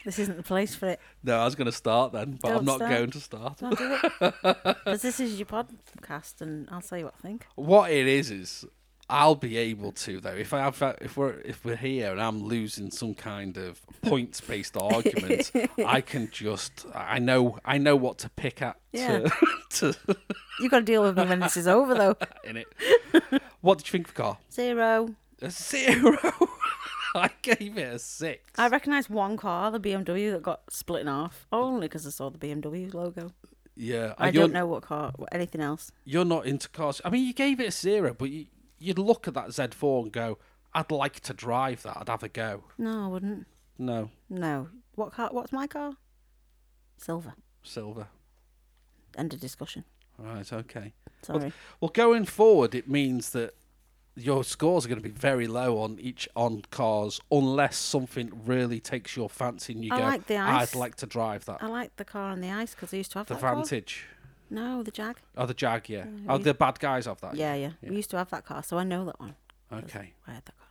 [0.04, 1.00] This isn't the place for it.
[1.22, 2.90] No, I was going to start then, but I'm Don't start.
[2.90, 3.58] going to start.
[3.58, 4.34] Don't do it.
[4.84, 7.46] Because this is your podcast, and I'll tell you what I think.
[7.56, 8.64] What it is is
[9.08, 12.42] I'll be able to though if I have if we're if we're here and I'm
[12.44, 15.50] losing some kind of points based argument,
[15.84, 19.26] I can just I know I know what to pick at Yeah.
[19.70, 20.16] to, to
[20.60, 22.16] You've got to deal with me when this is over, though.
[22.44, 22.68] in it.
[23.60, 24.38] What did you think of the car?
[24.52, 25.14] Zero.
[25.42, 26.16] A zero.
[27.14, 28.42] I gave it a six.
[28.58, 32.30] I recognise one car, the BMW, that got split in half, only because I saw
[32.30, 33.32] the BMW logo.
[33.76, 35.90] yeah, I don't know what car, anything else.
[36.04, 37.00] You're not into cars.
[37.04, 38.46] I mean, you gave it a zero, but you
[38.78, 40.38] you'd look at that Z4 and go,
[40.72, 41.96] "I'd like to drive that.
[41.98, 43.46] I'd have a go." No, I wouldn't.
[43.78, 44.68] No, No.
[44.94, 45.30] What car?
[45.32, 45.94] What's my car?
[46.98, 47.34] Silver.
[47.62, 48.08] silver.
[49.16, 49.84] End of discussion.
[50.18, 50.52] Right.
[50.52, 50.92] Okay.
[51.22, 51.52] Sorry.
[51.80, 53.54] Well, going forward, it means that
[54.16, 58.80] your scores are going to be very low on each on cars, unless something really
[58.80, 60.74] takes your fancy and you I go, like the ice.
[60.74, 63.12] "I'd like to drive that." I like the car on the ice because I used
[63.12, 63.54] to have the that car.
[63.56, 64.04] Vantage,
[64.50, 65.16] No, the Jag.
[65.36, 66.04] oh, the Jag, yeah.
[66.28, 67.34] Oh, the bad guys have that.
[67.36, 67.90] Yeah, yeah, yeah.
[67.90, 69.36] We used to have that car, so I know that one.
[69.72, 70.12] Okay.
[70.26, 70.66] I had that car.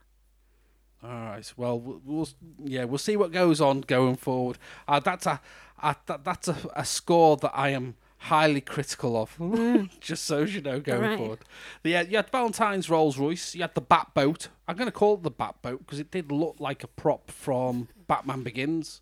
[1.01, 1.53] All right.
[1.55, 2.27] Well, we'll, we'll
[2.65, 4.57] yeah, we'll see what goes on going forward.
[4.87, 5.39] Uh, that's a,
[5.81, 9.89] a that, that's a, a score that I am highly critical of.
[9.99, 11.17] Just so you know, going Alright.
[11.17, 11.39] forward.
[11.84, 13.55] The, uh, you had Valentine's Rolls Royce.
[13.55, 14.47] You had the Bat Boat.
[14.67, 17.32] I'm going to call it the Bat Boat because it did look like a prop
[17.32, 19.01] from Batman Begins.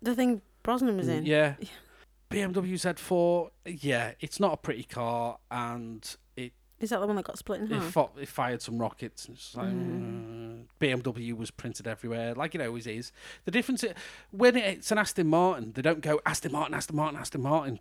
[0.00, 1.26] The thing Brosnan was in.
[1.26, 1.54] Yeah.
[2.30, 7.26] BMW Z4, yeah, it's not a pretty car, and it Is that the one that
[7.26, 7.92] got split in it, half?
[7.92, 9.26] fo- it fired some rockets.
[9.26, 10.62] And it's like, Mm.
[10.62, 13.12] uh, BMW was printed everywhere, like it always is.
[13.44, 13.84] The difference
[14.30, 17.80] when it's an Aston Martin, they don't go Aston Martin, Aston Martin, Aston Martin.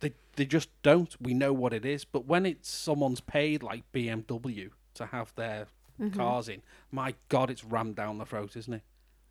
[0.00, 1.14] They they just don't.
[1.20, 2.04] We know what it is.
[2.04, 5.66] But when it's someone's paid like BMW to have their
[6.00, 6.16] Mm-hmm.
[6.16, 8.82] cars in, my God, it's rammed down the throat, isn't it?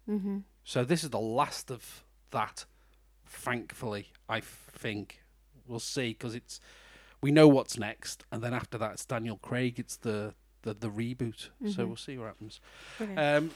[0.10, 0.40] Mm-hmm.
[0.66, 2.66] So this is the last of that.
[3.26, 5.22] Thankfully, I think
[5.66, 6.60] we'll see because it's
[7.22, 9.80] we know what's next, and then after that, it's Daniel Craig.
[9.80, 11.50] It's the the, the reboot.
[11.70, 11.88] So Mhm.
[11.88, 12.60] we'll see what happens.
[12.98, 13.20] Brilliant.
[13.20, 13.52] Um,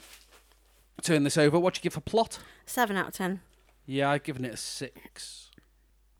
[1.02, 1.58] turn this over.
[1.58, 2.38] What do you give for plot?
[2.64, 3.40] Seven out of ten.
[3.84, 5.50] Yeah, I've given it a six.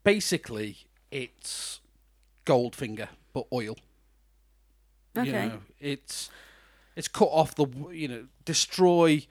[0.03, 0.77] Basically,
[1.11, 1.79] it's
[2.45, 3.77] Goldfinger but oil.
[5.17, 5.27] Okay.
[5.27, 6.29] You know, it's
[6.95, 9.25] it's cut off the you know destroy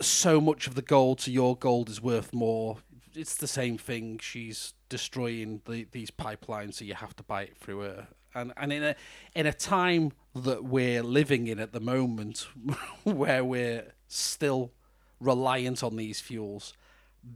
[0.00, 2.78] so much of the gold so your gold is worth more.
[3.14, 4.18] It's the same thing.
[4.18, 8.08] She's destroying the, these pipelines, so you have to buy it through her.
[8.34, 8.94] And and in a
[9.34, 12.46] in a time that we're living in at the moment,
[13.04, 14.72] where we're still
[15.18, 16.72] reliant on these fuels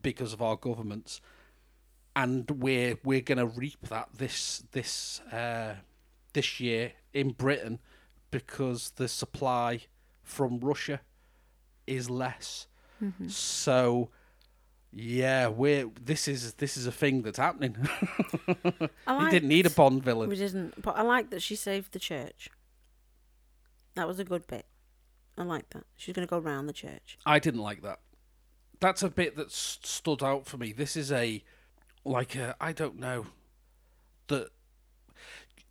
[0.02, 1.20] because of our governments,
[2.16, 5.74] and we're we're going to reap that this this uh,
[6.32, 7.80] this year in Britain
[8.30, 9.80] because the supply
[10.22, 11.00] from Russia
[11.86, 12.66] is less.
[13.02, 13.28] Mm-hmm.
[13.28, 14.10] So
[14.92, 17.76] yeah, we're this is this is a thing that's happening.
[19.06, 20.28] I he didn't need a Bond villain.
[20.28, 22.48] We didn't, but I like that she saved the church.
[23.94, 24.66] That was a good bit.
[25.36, 25.84] I like that.
[25.96, 27.18] She's going to go round the church.
[27.26, 28.00] I didn't like that.
[28.80, 30.72] That's a bit that s- stood out for me.
[30.72, 31.42] This is a
[32.04, 33.26] like a I don't know
[34.28, 34.48] that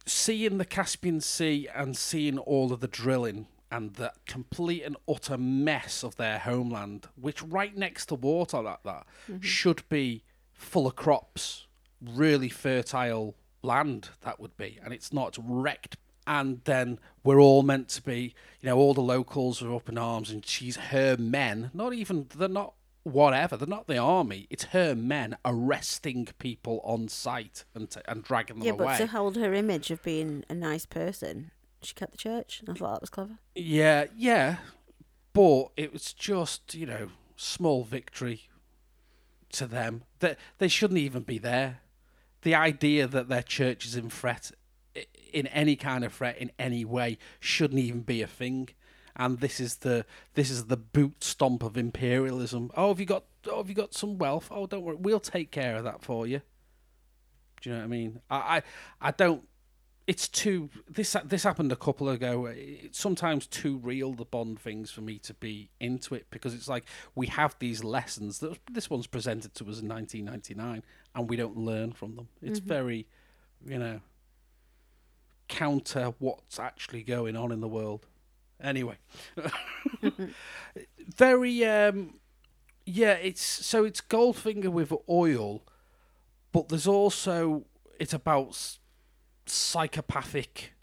[0.05, 5.37] seeing the Caspian Sea and seeing all of the drilling and the complete and utter
[5.37, 9.41] mess of their homeland, which right next to water like that mm-hmm.
[9.41, 11.65] should be full of crops,
[11.99, 15.37] really fertile land that would be, and it's not.
[15.41, 15.97] Wrecked.
[16.25, 19.97] And then we're all meant to be, you know, all the locals are up in
[19.97, 21.71] arms, and she's her men.
[21.73, 23.57] Not even they're not whatever.
[23.57, 24.47] They're not the army.
[24.49, 28.85] It's her men arresting people on sight and t- and dragging them yeah, away.
[28.85, 31.51] but to hold her image of being a nice person,
[31.81, 32.61] she kept the church.
[32.65, 33.37] And I thought that was clever.
[33.55, 34.57] Yeah, yeah,
[35.33, 38.49] but it was just you know small victory
[39.53, 40.03] to them.
[40.19, 41.79] That they shouldn't even be there.
[42.41, 44.51] The idea that their church is in threat,
[45.31, 48.69] in any kind of threat in any way, shouldn't even be a thing.
[49.15, 52.71] And this is the this is the boot stomp of imperialism.
[52.75, 54.47] Oh, have you got oh, have you got some wealth?
[54.51, 56.41] Oh, don't worry, we'll take care of that for you.
[57.61, 58.21] Do you know what I mean?
[58.29, 58.63] I I,
[59.01, 59.43] I don't
[60.05, 62.45] it's too this this happened a couple ago.
[62.45, 66.67] It's sometimes too real the Bond things for me to be into it because it's
[66.67, 66.85] like
[67.15, 70.83] we have these lessons that this one's presented to us in 1999
[71.15, 72.27] and we don't learn from them.
[72.41, 72.67] It's mm-hmm.
[72.67, 73.07] very,
[73.65, 74.01] you know,
[75.47, 78.05] counter what's actually going on in the world.
[78.63, 78.97] Anyway,
[81.15, 82.15] very um,
[82.85, 83.13] yeah.
[83.13, 85.63] It's so it's Goldfinger with oil,
[86.53, 87.65] but there's also
[87.99, 88.77] it's about
[89.45, 90.73] psychopathic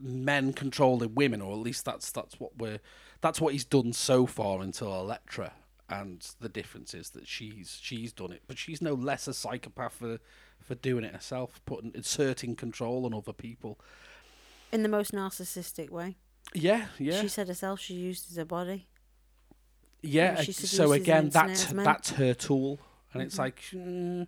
[0.00, 2.80] men controlling women, or at least that's that's what we're
[3.20, 5.52] that's what he's done so far until Elektra,
[5.88, 9.94] and the difference is that she's she's done it, but she's no less a psychopath
[9.94, 10.18] for
[10.60, 13.78] for doing it herself, putting inserting control on other people.
[14.72, 16.16] In the most narcissistic way.
[16.54, 18.86] Yeah, yeah, She said herself she used her body.
[20.02, 20.40] yeah.
[20.42, 22.80] she so again, that's that's her tool,
[23.12, 23.38] and it's Mhm.
[23.38, 24.26] like mm,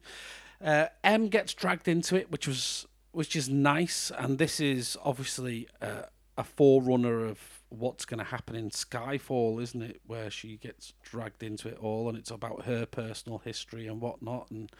[0.63, 5.67] uh, M gets dragged into it, which was which is nice, and this is obviously
[5.81, 6.03] uh,
[6.37, 7.39] a forerunner of
[7.71, 10.01] what's going to happen in Skyfall, isn't it?
[10.07, 14.51] Where she gets dragged into it all, and it's about her personal history and whatnot.
[14.51, 14.71] And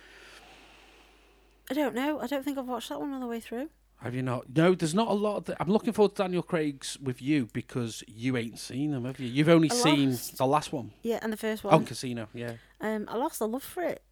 [1.71, 2.21] I don't know.
[2.21, 3.71] I don't think I've watched that one all the way through.
[4.03, 4.45] Have you not?
[4.57, 5.37] No, there's not a lot.
[5.37, 9.05] Of the, I'm looking forward to Daniel Craig's with you because you ain't seen them,
[9.05, 9.29] have you?
[9.29, 10.37] You've only I seen lost.
[10.39, 10.93] the last one.
[11.03, 11.85] Yeah, and the first Oh, one.
[11.85, 12.29] Casino.
[12.35, 14.03] Yeah, Um, I lost the love for it.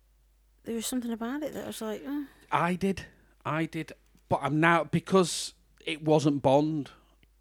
[0.65, 2.27] There was something about it that I was like, oh.
[2.53, 3.03] I did,
[3.45, 3.93] I did,
[4.29, 5.55] but I'm now because
[5.87, 6.91] it wasn't Bond.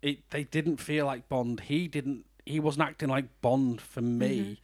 [0.02, 1.62] It they didn't feel like Bond.
[1.62, 2.26] He didn't.
[2.46, 4.40] He wasn't acting like Bond for me.
[4.40, 4.58] Mhm.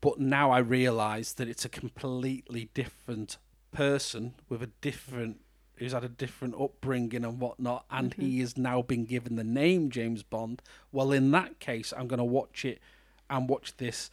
[0.00, 3.38] But now I realise that it's a completely different
[3.72, 5.40] person with a different
[5.76, 9.90] who's had a different upbringing and whatnot, and he has now been given the name
[9.90, 10.62] James Bond.
[10.92, 12.80] Well, in that case, I'm going to watch it
[13.28, 14.10] and watch this.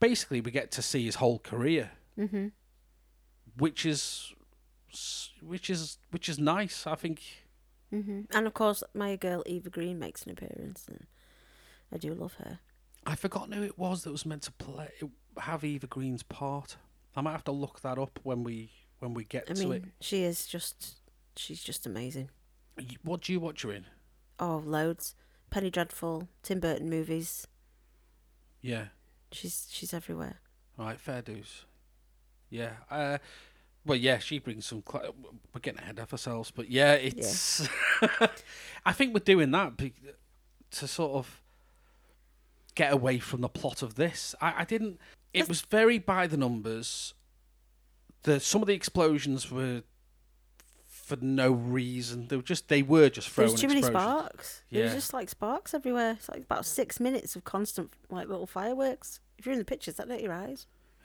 [0.00, 2.48] Basically, we get to see his whole career, hmm
[3.58, 4.32] which is
[5.42, 6.86] which is which is nice.
[6.86, 7.22] I think
[7.90, 11.06] hmm And of course, my girl Eva Green makes an appearance, and
[11.92, 12.60] I do love her.
[13.06, 14.90] I've forgotten who it was that was meant to play
[15.38, 16.76] have Eva Green's part.
[17.16, 19.92] I might have to look that up when we when we get I to mean,
[20.00, 21.00] she is just,
[21.36, 22.30] she's just amazing.
[23.02, 23.86] What do you watch her in?
[24.38, 25.14] Oh, loads.
[25.50, 27.46] Penny Dreadful, Tim Burton movies.
[28.62, 28.86] Yeah.
[29.30, 30.40] She's she's everywhere.
[30.78, 31.64] All right, fair dues.
[32.48, 32.70] Yeah.
[32.90, 33.18] Uh,
[33.84, 34.82] well, yeah, she brings some.
[34.88, 35.14] Cl-
[35.54, 37.68] we're getting ahead of ourselves, but yeah, it's.
[38.86, 39.72] I think we're doing that
[40.72, 41.42] to sort of
[42.74, 44.34] get away from the plot of this.
[44.40, 45.00] I, I didn't.
[45.34, 47.14] It was very by the numbers.
[48.22, 49.82] The some of the explosions were
[51.02, 52.28] for no reason.
[52.28, 52.68] They were just.
[52.68, 54.12] They were just throwing There's too many explosions.
[54.12, 54.62] sparks.
[54.70, 56.12] There was just like sparks everywhere.
[56.12, 59.20] It's like about six minutes of constant like little fireworks.
[59.38, 60.66] If you're in the pictures, that hurt your eyes.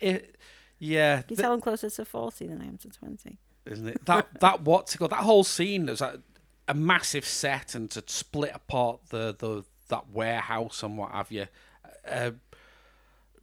[0.00, 0.36] it,
[0.78, 3.38] yeah, You tell I'm closer to forty than I am to twenty.
[3.66, 4.04] isn't it?
[4.06, 5.12] That that what's it called?
[5.12, 6.20] That whole scene is a,
[6.66, 11.46] a massive set, and to split apart the the that warehouse and what have you.
[12.08, 12.32] Uh,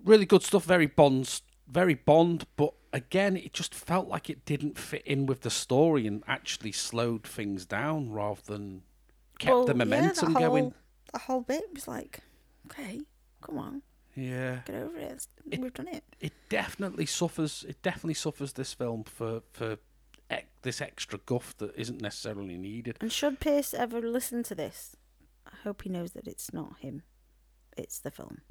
[0.03, 0.65] really good stuff.
[0.65, 5.41] Very Bond, very Bond, but again, it just felt like it didn't fit in with
[5.41, 8.83] the story and actually slowed things down rather than
[9.39, 10.73] kept Well, the yeah, momentum that whole, going.
[11.13, 12.19] The whole bit was like,
[12.67, 13.01] okay,
[13.41, 13.81] come on,
[14.15, 14.61] Yeah.
[14.65, 15.27] get over it.
[15.51, 16.03] It- We've done it.
[16.19, 17.63] it definitely suffers.
[17.67, 19.77] It definitely suffers this film for for
[20.29, 22.97] ec- this extra guff that isn't necessarily needed.
[22.99, 24.95] And should Pierce ever listen to this,
[25.45, 27.03] I hope he knows that it's not him.
[27.77, 28.41] It's the film.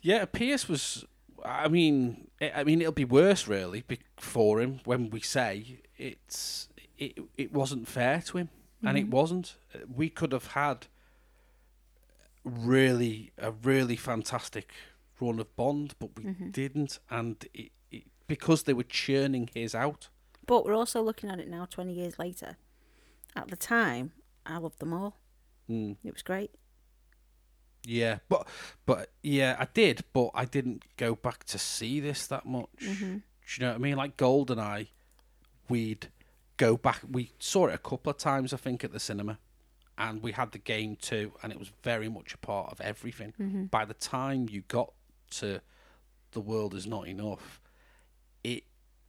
[0.00, 1.04] Yeah, Pierce was.
[1.44, 3.84] I mean, I mean, it'll be worse really
[4.16, 6.68] for him when we say it's
[6.98, 7.18] it.
[7.36, 8.48] It wasn't fair to him,
[8.82, 9.56] and it wasn't.
[9.92, 10.86] We could have had
[12.44, 14.72] really a really fantastic
[15.20, 20.08] run of Bond, but we didn't, and it, it, because they were churning his out.
[20.46, 22.56] But we're also looking at it now, 20 years later.
[23.36, 24.12] At the time,
[24.44, 25.16] I loved them all.
[25.68, 25.96] Mm.
[26.02, 26.50] It was great.
[27.84, 28.46] Yeah, but
[28.86, 32.68] but yeah, I did, but I didn't go back to see this that much.
[32.82, 33.16] Mm-hmm.
[33.16, 33.20] Do
[33.56, 33.96] you know what I mean?
[33.96, 34.88] Like Goldeneye,
[35.68, 36.08] we'd
[36.56, 37.00] go back.
[37.10, 39.38] We saw it a couple of times, I think, at the cinema,
[39.96, 43.32] and we had the game too, and it was very much a part of everything.
[43.40, 43.64] Mm-hmm.
[43.64, 44.92] By the time you got
[45.32, 45.60] to
[46.32, 47.60] the world is not enough,
[48.44, 48.64] it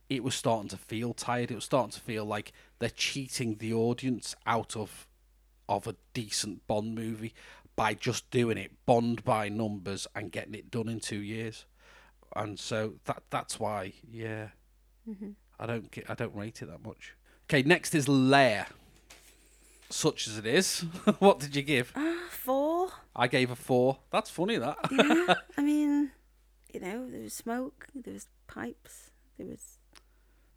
[0.09, 1.51] it was starting to feel tired.
[1.51, 5.07] It was starting to feel like they're cheating the audience out of
[5.67, 7.33] of a decent Bond movie
[7.81, 11.65] by just doing it Bond by numbers and getting it done in two years.
[12.35, 14.49] And so that that's why, yeah,
[15.09, 15.31] mm-hmm.
[15.59, 17.15] I don't get, I don't rate it that much.
[17.49, 18.67] Okay, next is Lair.
[19.89, 20.81] Such as it is,
[21.17, 21.91] what did you give?
[21.95, 22.89] Ah, four.
[23.15, 23.97] I gave a four.
[24.11, 24.57] That's funny.
[24.57, 25.33] That Yeah.
[25.57, 26.11] I mean,
[26.71, 29.09] you know, there was smoke, there was pipes,
[29.39, 29.79] there was.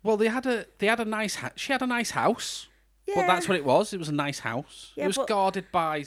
[0.03, 2.69] well, they had a they had a nice ha- she had a nice house,
[3.07, 3.15] Yeah.
[3.17, 3.95] but that's what it was.
[3.95, 4.93] It was a nice house.
[4.95, 6.05] Yeah, it was but- guarded by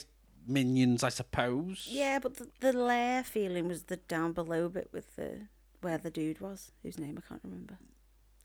[0.48, 1.86] minions, I suppose.
[1.90, 5.42] Yeah, but the, the lair feeling was the down below bit with the
[5.80, 7.78] where the dude was, whose name I can't remember.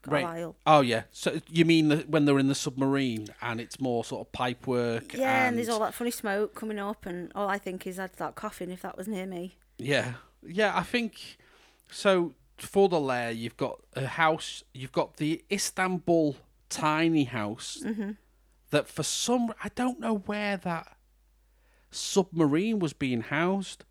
[0.05, 0.53] Right.
[0.67, 1.03] Oh yeah.
[1.11, 4.67] So you mean the, when they're in the submarine and it's more sort of pipe
[4.67, 5.13] work?
[5.13, 8.13] Yeah, and, there's all that funny smoke coming up, and all I think is I'd
[8.13, 9.57] start coughing if that was near me.
[9.77, 10.77] Yeah, yeah.
[10.77, 11.37] I think
[11.89, 12.33] so.
[12.57, 14.63] For the lair, you've got a house.
[14.73, 16.35] You've got the Istanbul
[16.69, 18.11] tiny house Mm-hmm.
[18.69, 20.95] that, for some, I don't know where that
[21.95, 23.85] submarine was being housed.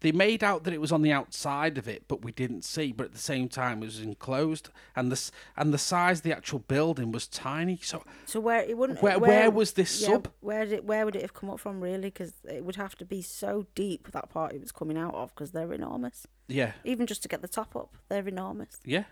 [0.00, 2.92] They made out that it was on the outside of it, but we didn't see.
[2.92, 6.36] But at the same time, it was enclosed, and the and the size of the
[6.36, 7.78] actual building was tiny.
[7.82, 9.00] So So where it wouldn't.
[9.00, 10.30] Where- where was this yeah, sub?
[10.40, 12.08] Where did it, where would it have come up from really?
[12.10, 15.34] Because it would have to be so deep that part it was coming out of
[15.34, 16.26] because they're enormous.
[16.48, 18.80] yeah, Even just to get the top up, they're enormous.
[18.84, 19.04] Yeah,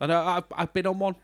[0.00, 0.06] I.
[0.12, 1.16] I've, I've been on one.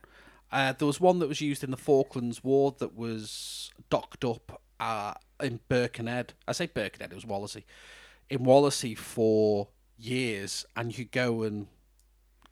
[0.50, 4.60] Uh, there was one that was used in the Falklands War that was docked up
[4.80, 6.34] uh, in Birkenhead.
[6.48, 7.64] I say Birkenhead, it was Wallasey.
[8.28, 9.68] In Wallasey for
[9.98, 11.66] years, and you go and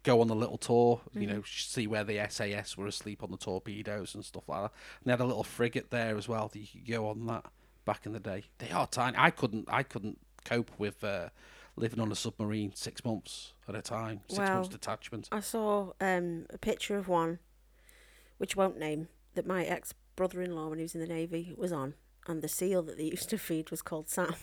[0.02, 3.36] go on a little tour, you know, see where the SAS were asleep on the
[3.36, 4.72] torpedoes and stuff like that.
[5.00, 7.44] And they had a little frigate there as well that you could go on that
[7.84, 8.44] back in the day.
[8.58, 9.16] They are tiny.
[9.18, 9.68] I couldn't.
[9.68, 11.28] I couldn't cope with uh,
[11.76, 14.20] living on a submarine six months at a time.
[14.28, 15.28] Six Well, months detachment.
[15.32, 17.38] I saw um, a picture of one,
[18.38, 21.06] which I won't name, that my ex brother in law when he was in the
[21.06, 21.94] navy was on,
[22.28, 24.34] and the seal that they used to feed was called Sam.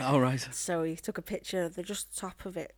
[0.00, 0.40] All right.
[0.52, 2.74] So he took a picture of the just top of it.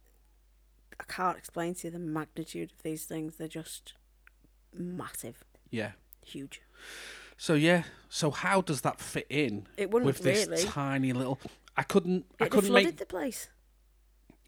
[1.00, 3.36] I can't explain to you the magnitude of these things.
[3.36, 3.94] They're just
[4.74, 5.92] massive, Yeah.
[6.24, 6.60] huge.
[7.36, 7.84] So yeah.
[8.08, 10.62] So how does that fit in It wouldn't with this really.
[10.64, 11.38] tiny little?
[11.76, 12.24] I couldn't.
[12.40, 13.48] I It had couldn't flooded make the place.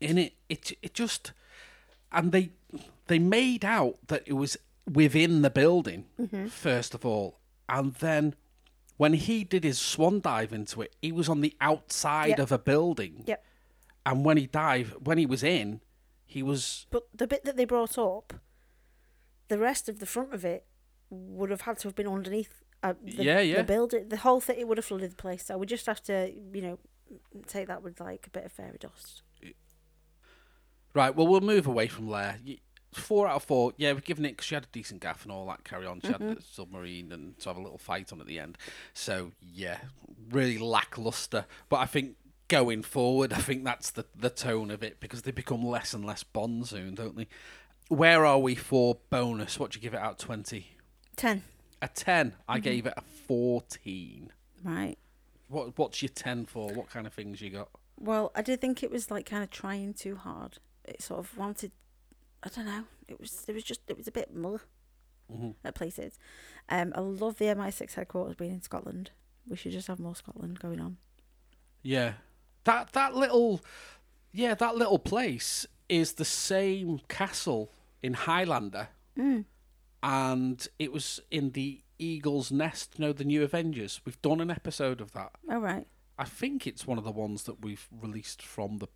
[0.00, 0.32] in it.
[0.48, 1.32] It it just
[2.10, 2.50] and they
[3.06, 4.56] they made out that it was
[4.90, 6.46] within the building Mm-hmm.
[6.48, 7.38] first of all,
[7.68, 8.34] and then
[9.00, 12.38] when he did his swan dive into it, he was on the outside Yep.
[12.38, 13.42] of a building, Yep.
[14.04, 15.80] and when he dived, when he was in,
[16.26, 18.34] he was But the bit that they brought up
[19.48, 20.66] the rest of the front of it
[21.08, 22.62] would have had to have been underneath.
[22.82, 23.56] Uh, the, Yeah, yeah.
[23.56, 25.46] The building, the whole thing, it would have flooded the place.
[25.46, 26.78] So we just have to, you know,
[27.46, 29.22] take that with like a bit of fairy dust.
[30.92, 32.38] Right, well, we'll move away from Lair.
[32.92, 33.72] Four out of four.
[33.76, 36.00] Yeah, we're giving it because she had a decent gaff and all that carry on.
[36.00, 36.34] She had mm-hmm.
[36.34, 38.58] the submarine and to have a little fight on at the end.
[38.94, 39.78] So, yeah,
[40.30, 41.46] really lackluster.
[41.68, 42.16] But I think
[42.48, 46.04] going forward, I think that's the, the tone of it because they become less and
[46.04, 47.28] less Bond soon, don't they?
[47.88, 49.58] Where are we for bonus?
[49.58, 50.76] What do you give it out 20?
[51.16, 51.42] Ten,
[51.82, 52.34] A 10.
[52.48, 52.62] I mm-hmm.
[52.62, 54.32] gave it a 14.
[54.64, 54.96] right?
[55.48, 56.72] What What's your 10 for?
[56.72, 57.68] What kind of things you got?
[57.98, 60.58] Well, I did think it was like kind of trying too hard.
[60.84, 61.72] It sort of wanted,
[62.42, 62.84] I don't know.
[63.08, 64.60] It was it was just it was a bit mull
[65.30, 65.54] Mhm.
[65.64, 66.18] at places.
[66.68, 69.10] Um, I love the MI6 headquarters being in Scotland.
[69.46, 70.96] We should just have more Scotland going on.
[71.82, 72.14] Yeah.
[72.64, 73.60] That that little
[74.32, 77.72] yeah, that little place is the same castle
[78.02, 79.44] in Highlander Mm.
[80.02, 84.00] and it was in the Eagle's Nest, you know, the new Avengers.
[84.06, 85.32] We've done an episode of that.
[85.50, 85.86] All right.
[86.18, 88.88] I think it's one of the ones that we've released from the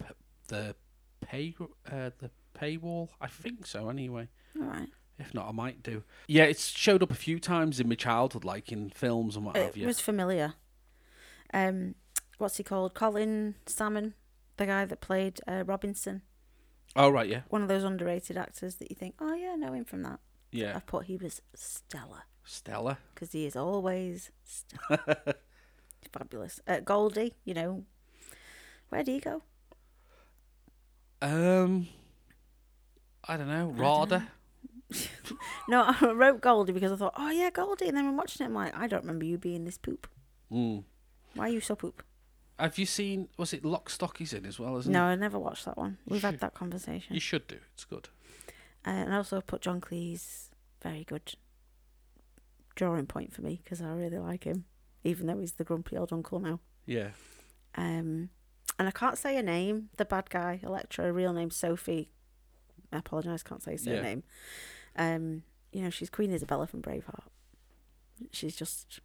[0.49, 0.77] the
[1.21, 1.55] pay
[1.87, 3.09] uh, the paywall.
[3.21, 4.29] I think so anyway.
[4.59, 4.89] All right.
[5.19, 6.03] If not, I might do.
[6.27, 9.57] Yeah, it's showed up a few times in my childhood, like in films and what
[9.57, 9.85] have you.
[9.85, 10.55] It was familiar.
[11.53, 11.95] Um,
[12.39, 12.95] what's he called?
[12.95, 14.15] Colin Salmon,
[14.57, 16.23] the guy that played uh, Robinson.
[16.97, 19.73] Oh right, yeah, One of those underrated actors that you think, oh yeah, I know
[19.73, 20.21] him from that.
[20.53, 20.77] yeah.
[20.77, 22.99] I thought he was stellar Stella.
[23.15, 25.35] because he is always stellar.
[26.13, 26.61] fabulous.
[26.69, 27.85] Uh, Goldie, you know,
[28.91, 29.43] where do you go?
[31.23, 31.89] Um,
[33.29, 33.69] I don't know.
[33.69, 34.29] RADA.
[35.67, 38.49] No, I wrote Goldie because I thought, oh yeah, Goldie, and then when watching it,
[38.49, 40.07] I'm like, I don't remember you being this poop.
[40.53, 40.85] Mm.
[41.35, 42.05] Why are you so poop?
[42.59, 43.29] Have you seen?
[43.37, 44.19] Was it Lock, Stock?
[44.19, 45.99] He's in as well, isn't No, I never watched that one.
[46.07, 46.41] We've had should.
[46.41, 47.15] that conversation.
[47.15, 47.59] You should do.
[47.73, 48.09] It's good.
[48.87, 50.51] Uh, and I also put John Cleese,
[50.83, 51.35] very good
[52.77, 54.67] drawing point for me because I really like him,
[55.03, 56.61] even though he's the grumpy old uncle now.
[56.87, 57.09] Yeah.
[57.75, 58.29] Um,
[58.79, 62.11] and I can't say her name, the bad guy, Elektra, her real name Sophie.
[62.95, 63.97] I apologise, can't say her Yeah.
[63.97, 64.23] surname.
[64.97, 65.43] Um,
[65.73, 67.25] you know, she's Queen Isabella from Braveheart.
[68.31, 69.01] She's just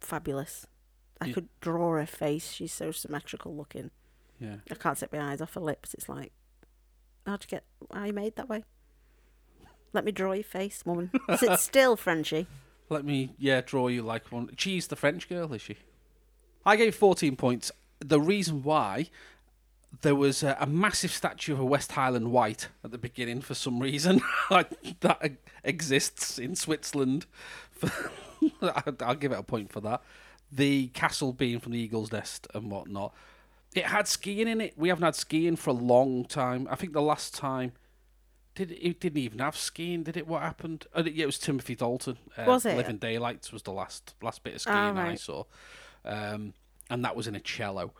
[0.00, 0.66] fabulous.
[1.20, 1.34] I Yeah.
[1.34, 2.50] could draw her face.
[2.52, 3.90] She's so symmetrical looking.
[4.40, 4.56] Yeah.
[4.70, 5.94] I can't take my eyes off her lips.
[5.94, 6.32] It's like,
[7.26, 7.64] how'd you get?
[7.90, 8.64] Are you made that way?
[9.92, 11.10] Let me draw your face, woman.
[11.36, 12.46] Sit still, Frenchie.
[12.90, 14.50] Let me, yeah, draw you like one.
[14.56, 15.76] She's the French girl, is she?
[16.64, 17.70] I gave 14 points.
[18.00, 19.10] The reason why
[20.02, 23.54] there was a, a massive statue of a West Highland White at the beginning for
[23.54, 24.20] some reason
[24.50, 25.32] that
[25.64, 27.26] exists in Switzerland.
[28.62, 30.02] I'll give it a point for that.
[30.50, 33.14] The castle being from the Eagle's Nest and whatnot.
[33.74, 34.74] It had skiing in it.
[34.76, 36.66] We haven't had skiing for a long time.
[36.70, 37.72] I think the last time.
[38.54, 40.26] Did it, didn't even have skiing, did it?
[40.26, 40.86] What happened?
[40.92, 42.18] Oh, yeah, it was Timothy Dalton.
[42.36, 42.76] Uh, Was it?
[42.76, 45.44] Living Daylights was the last last bit of skiing Ah, I saw,
[46.04, 46.54] um,
[46.90, 47.92] and that was in a cello,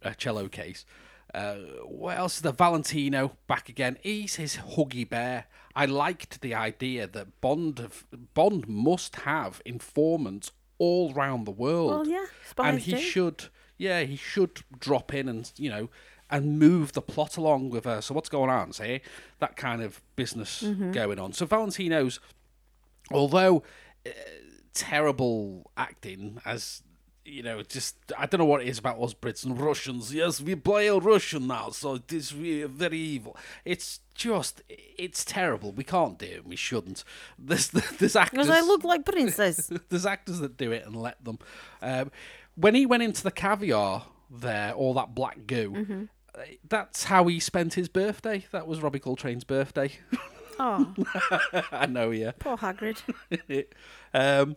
[0.00, 0.86] a cello case.
[1.34, 1.54] Uh,
[1.84, 2.52] what else is there?
[2.52, 3.98] Valentino back again.
[4.02, 5.46] He's his huggy bear.
[5.76, 8.04] I liked the idea that Bond of,
[8.34, 12.98] Bond must have informants all round the world Well, yeah, spies and he do.
[12.98, 13.44] should
[13.76, 15.88] yeah he should drop in and you know
[16.30, 19.02] and move the plot along with her so what's going on say
[19.40, 20.92] that kind of business Mm-hmm.
[20.92, 22.18] going on so valentino's
[23.12, 23.62] although
[24.06, 24.10] uh,
[24.72, 26.82] terrible acting as
[27.30, 30.40] you know just i don't know what it is about us brits and russians yes
[30.40, 35.84] we play a russian now so it is very evil it's just it's terrible we
[35.84, 37.04] can't do it we shouldn't
[37.38, 37.68] there's
[37.98, 39.70] there's actors Because I look like princess.
[39.88, 41.38] there's actors that do it and let them.
[41.80, 42.10] Um,
[42.56, 46.04] when he went into the caviar there, all that black goo, Mm-hmm.
[46.68, 48.44] that's how he spent his birthday.
[48.52, 49.92] That was Robbie Coltrane's birthday.
[50.58, 50.94] oh,
[51.72, 52.32] I know, yeah.
[52.38, 52.98] poor Hagrid.
[54.12, 54.56] um,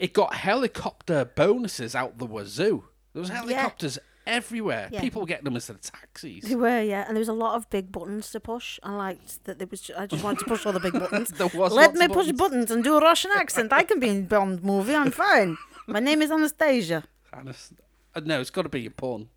[0.00, 2.84] it got helicopter bonuses out the wazoo.
[3.12, 4.88] There was helicopters everywhere.
[4.92, 5.00] Yeah.
[5.00, 6.44] People were getting them instead of taxis.
[6.44, 8.78] They were, yeah, and there was a lot of big buttons to push.
[8.82, 9.90] I liked that there was.
[9.96, 11.30] I just wanted to push all the big buttons.
[11.30, 12.38] There was Let me of push buttons.
[12.38, 13.72] buttons and do a Russian accent.
[13.72, 14.94] I can be in Bond movie.
[14.94, 15.56] I'm fine.
[15.86, 17.04] My name is Anastasia.
[17.32, 17.72] Anas-
[18.14, 19.28] uh, no, it's got to be your porn.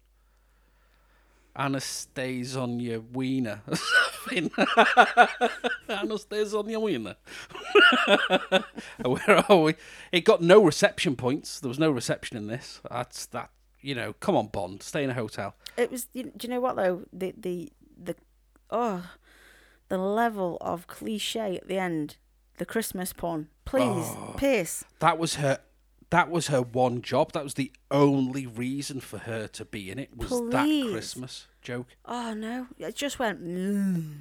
[1.55, 3.61] Anastasia on your wiener.
[3.67, 4.51] or something.
[5.89, 7.15] Anastasia on your wiener.
[9.05, 9.75] Where are we?
[10.11, 11.59] It got no reception points.
[11.59, 12.81] There was no reception in this.
[12.89, 13.49] That's that.
[13.81, 15.55] You know, come on, Bond, stay in a hotel.
[15.77, 16.07] It was.
[16.13, 17.03] You, do you know what though?
[17.11, 18.15] The the the
[18.69, 19.11] oh,
[19.89, 22.15] the level of cliche at the end.
[22.59, 23.49] The Christmas pun.
[23.65, 23.83] Please,
[24.15, 24.35] Oh.
[24.37, 24.83] Pierce.
[24.99, 25.59] That was her.
[26.13, 27.31] That was her one job.
[27.31, 30.15] That was the only reason for her to be in it.
[30.15, 31.87] Was that Christmas joke?
[32.05, 32.67] Oh no!
[32.77, 33.43] It just went.
[33.43, 34.13] Mm.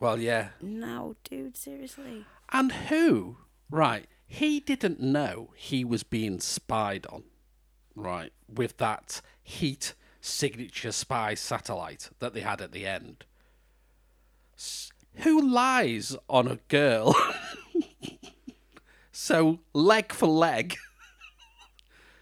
[0.00, 0.48] Well, yeah.
[0.60, 2.24] No, dude, seriously.
[2.52, 3.36] And who?
[3.70, 4.08] Right.
[4.26, 7.22] He didn't know he was being spied on.
[7.94, 8.32] Right.
[8.52, 13.24] With that heat signature spy satellite that they had at the end.
[14.58, 17.14] S- who lies on a girl?
[19.12, 20.76] so, leg for leg,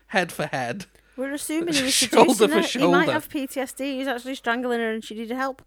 [0.09, 0.87] head for head.
[1.17, 2.61] We're assuming he was Shoulder seducing for her.
[2.87, 3.13] He might shoulder.
[3.13, 3.81] have PTSD.
[3.99, 5.63] He's actually strangling her, and she needed help.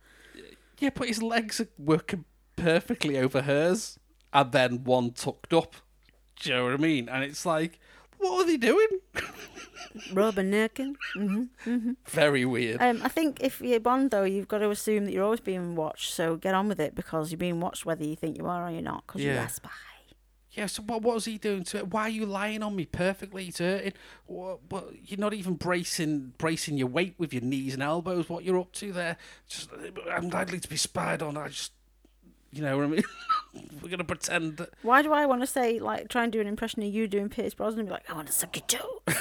[0.80, 2.26] Yeah, but his legs are working
[2.56, 3.98] perfectly over hers,
[4.34, 5.76] and then one tucked up.
[6.42, 7.10] Do you know what I mean?
[7.10, 7.80] And it's like,
[8.18, 8.88] what are they doing?
[10.12, 10.96] Rubbernecking.
[11.14, 12.82] hmm Very weird.
[12.82, 15.76] Um, I think if you're Bond, though, you've got to assume that you're always being
[15.76, 16.14] watched.
[16.14, 18.72] So get on with it because you're being watched whether you think you are or
[18.72, 19.46] you're not because you're Yeah.
[19.46, 19.70] a spy.
[20.58, 21.94] Yeah, so what, what was he doing to it?
[21.94, 23.48] Why are you lying on me perfectly?
[23.48, 23.94] It's hurting.
[24.26, 28.28] What, what, you're not even bracing bracing your weight with your knees and elbows.
[28.28, 29.18] What you're up to there?
[29.48, 29.70] Just,
[30.12, 31.38] I'm likely to be spied on.
[31.38, 31.74] I just,
[32.52, 33.04] you know what I mean?
[33.84, 34.70] We're gonna pretend that.
[34.82, 37.30] Why do I want to say like try and do an impression of you doing
[37.30, 39.02] Pierce Brosnan and be like I want to suck your toe?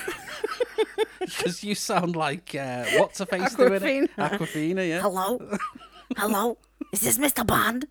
[1.18, 3.82] Because you sound like uh, what's her face doing it?
[3.82, 4.08] Awkwafina.
[4.38, 5.00] Awkwafina, yeah.
[5.00, 5.40] Hello,
[6.16, 6.58] hello,
[6.92, 7.44] is this Mr.
[7.44, 7.86] Bond?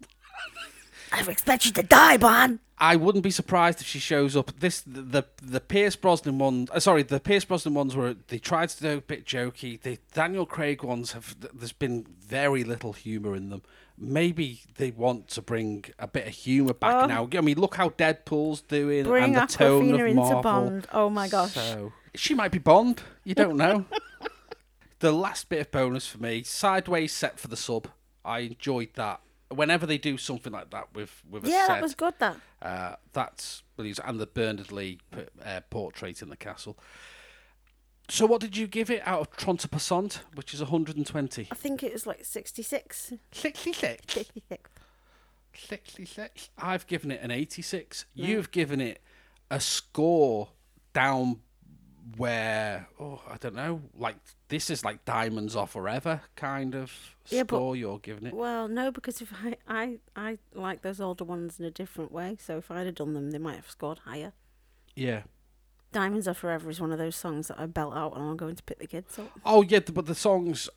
[1.11, 2.59] I expect you to die, Bond.
[2.77, 4.51] I wouldn't be surprised if she shows up.
[4.59, 6.67] This the the, the Pierce Brosnan one.
[6.71, 9.79] Uh, sorry, the Pierce Brosnan ones were they tried to do a bit jokey.
[9.81, 11.35] The Daniel Craig ones have.
[11.53, 13.61] There's been very little humour in them.
[13.97, 17.05] Maybe they want to bring a bit of humour back Oh.
[17.05, 17.29] now.
[17.37, 20.41] I mean, look how Deadpool's doing Bring and the tone Awkwafina of into Marvel.
[20.41, 20.87] Bond.
[20.91, 21.53] Oh my gosh.
[21.53, 23.01] So she might be Bond.
[23.23, 23.85] You don't know.
[24.99, 27.87] the last bit of bonus for me, sideways set for the sub.
[28.25, 29.21] I enjoyed that.
[29.55, 32.13] Whenever they do something like that with with a yeah, set, that was good.
[32.19, 33.99] That uh, that's brilliant.
[34.05, 34.99] And the Bernard Lee
[35.43, 36.77] uh, portrait in the castle.
[38.07, 41.47] So, what did you give it out of Tronte Passant, which is 120?
[41.51, 43.13] I think it was like 66.
[43.31, 44.13] 66.
[44.13, 44.69] 66.
[45.57, 46.49] 66.
[46.57, 48.05] I've given it an 86.
[48.13, 49.01] You've given it
[49.49, 50.49] a score
[50.93, 51.41] down
[52.17, 54.15] where, oh, I don't know, like
[54.49, 56.91] this is like Diamonds Are Forever kind of
[57.29, 58.33] Yeah, but- score you're giving it.
[58.33, 62.37] Well, no, because if I, I I like those older ones in a different way.
[62.39, 64.33] So if I'd have done them, they might have scored higher.
[64.95, 65.23] Yeah.
[65.91, 68.55] Diamonds Are Forever is one of those songs that I belt out when I'm going
[68.55, 69.31] to pick the kids up.
[69.45, 70.69] Oh yeah, but the songs,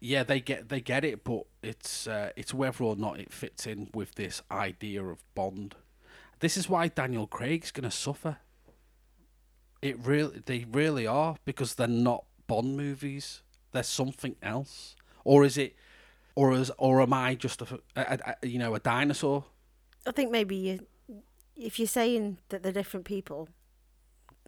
[0.00, 3.66] yeah, they get they get it, but it's uh, it's whether or not it fits
[3.66, 5.74] in with this idea of Bond.
[6.40, 8.38] This is why Daniel Craig's gonna suffer.
[9.82, 13.42] It really, they really are because they're not Bond movies.
[13.72, 15.76] They're something else, or is it,
[16.34, 19.44] or is or am I just a, a, a you know a dinosaur?
[20.06, 20.86] I think maybe you,
[21.56, 23.48] if you're saying that they're different people,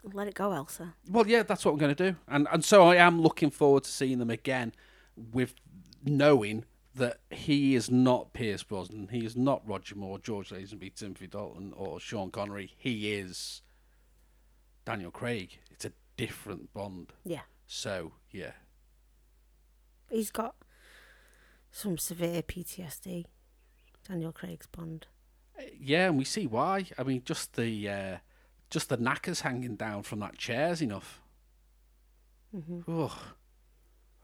[0.04, 0.94] let it go, Elsa.
[1.10, 3.84] Well, yeah, that's what I'm going to do, and and so I am looking forward
[3.84, 4.72] to seeing them again,
[5.16, 5.54] with
[6.04, 6.64] knowing
[6.94, 11.72] that he is not Pierce Brosnan, he is not Roger Moore, George Lazenby, Timothy Dalton,
[11.76, 12.74] or Sean Connery.
[12.76, 13.62] He is
[14.89, 15.59] Daniel Craig.
[15.70, 17.12] It's a different Bond.
[17.22, 18.53] Yeah, So yeah,
[20.11, 20.55] he's got
[21.70, 23.26] some severe PTSD.
[24.09, 25.07] Daniel Craig's Bond.
[25.78, 26.86] yeah, and we see why.
[26.97, 28.16] I mean, just the uh,
[28.70, 31.20] just the knackers hanging down from that chair's enough.
[32.51, 33.14] hmm Oh,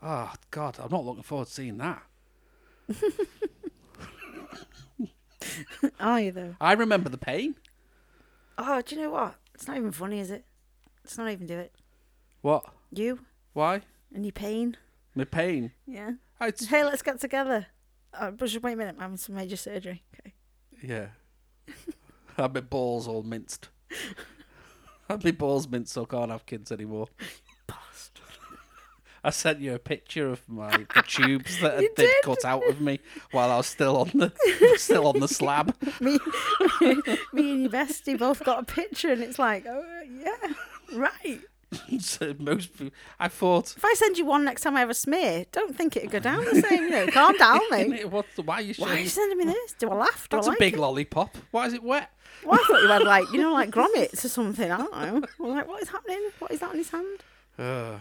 [0.03, 2.03] oh God, I'm not looking forward to seeing that.
[6.01, 6.57] Are you though?
[6.59, 7.57] I remember the pain.
[8.57, 9.35] Oh, do you know what?
[9.55, 10.47] It's not even funny, is it?
[11.05, 11.75] Let's not even do it.
[12.41, 12.65] What?
[12.91, 13.21] You
[13.53, 13.83] Why?
[14.15, 14.77] and your pain.
[15.15, 15.73] My pain.
[15.87, 16.13] Yeah.
[16.41, 17.67] Hey, let's get together.
[18.13, 20.03] Uh, but just wait a minute, I'm having some major surgery.
[20.19, 20.35] Okay.
[20.83, 21.07] yeah.
[22.37, 23.69] Have my balls all minced.
[25.09, 27.09] Have my balls minced so I can't have kids anymore.
[29.27, 32.15] I sent you a picture of my the tubes that You had did?
[32.25, 33.01] cut out of me
[33.31, 34.31] while I was still on the
[34.77, 35.75] still on the slab.
[35.99, 36.19] me,
[37.33, 40.53] me and your bestie both got a picture, and it's like, oh yeah,
[40.95, 41.41] right.
[41.99, 43.77] so most people, I thought.
[43.77, 46.21] If I send you one next time I have a smear, don't think it'd go
[46.21, 46.85] down the same.
[46.85, 48.09] You know, calm down, mate.
[48.09, 49.73] What, why are you Why are you sending me this?
[49.79, 50.29] Do I laugh?
[50.29, 50.81] Do That's I a like big it?
[50.81, 51.37] lollipop.
[51.51, 52.11] Why is it wet?
[52.45, 54.71] Well, I thought you had like, you know, like grommets or something.
[54.71, 55.27] I don't know.
[55.39, 56.21] Well, like, what is happening?
[56.39, 57.21] What is that on his hand?
[57.59, 57.99] Uh,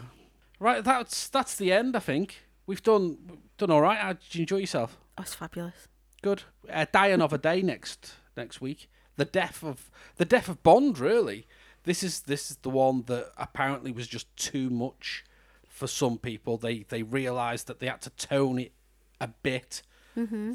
[0.60, 1.96] right, that's that's the end.
[1.96, 3.18] I think we've done
[3.58, 3.98] done all right.
[3.98, 4.98] How did you enjoy yourself?
[5.18, 5.88] Oh, it's fabulous.
[6.22, 6.44] Good.
[6.72, 8.90] Uh, Die Another Day next next week.
[9.16, 10.98] The death of the death of Bond.
[11.00, 11.46] Really,
[11.84, 15.24] this is this is the one that apparently was just too much
[15.68, 16.58] for some people.
[16.58, 18.72] They they realised that they had to tone it
[19.20, 19.82] a bit.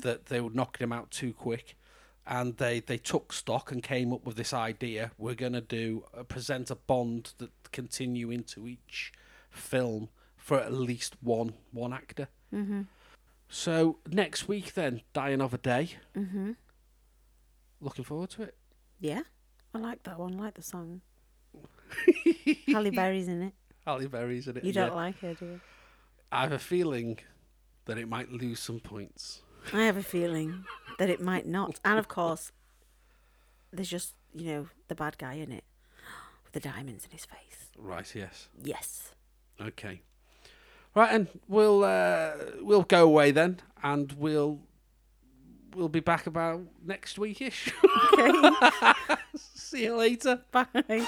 [0.01, 1.76] That they were knocking him out too quick,
[2.26, 5.11] and they they took stock and came up with this idea.
[5.18, 9.12] We're gonna do uh, present a Bond that continue into each
[9.51, 12.29] film for at least one one actor.
[13.49, 15.97] So next week then, Die Another Day.
[16.16, 16.53] Mm-hmm.
[17.81, 18.57] Looking forward to it.
[19.01, 19.22] Yeah,
[19.74, 20.39] I like that one.
[20.39, 21.01] I like the song.
[22.68, 23.53] Halle Berry's in it.
[23.86, 24.64] Halle Berry's in it.
[24.64, 25.61] You don't like her, do you?
[26.30, 27.18] I have a feeling
[27.86, 29.41] that it might lose some points.
[29.72, 30.64] I have a feeling
[30.99, 31.80] that it might not.
[31.84, 32.53] And of course,
[33.72, 35.64] there's just, you know, the bad guy in it
[36.45, 37.68] with the diamonds in his face.
[37.76, 38.49] Right, yes.
[38.62, 39.12] Yes.
[39.61, 40.03] Okay.
[40.95, 44.61] Right, and we'll uh, we'll go away then, and we'll
[45.76, 47.72] we'll be back about next weekish.
[48.14, 49.16] Okay.
[49.36, 50.43] See you later.
[50.51, 51.07] Bye.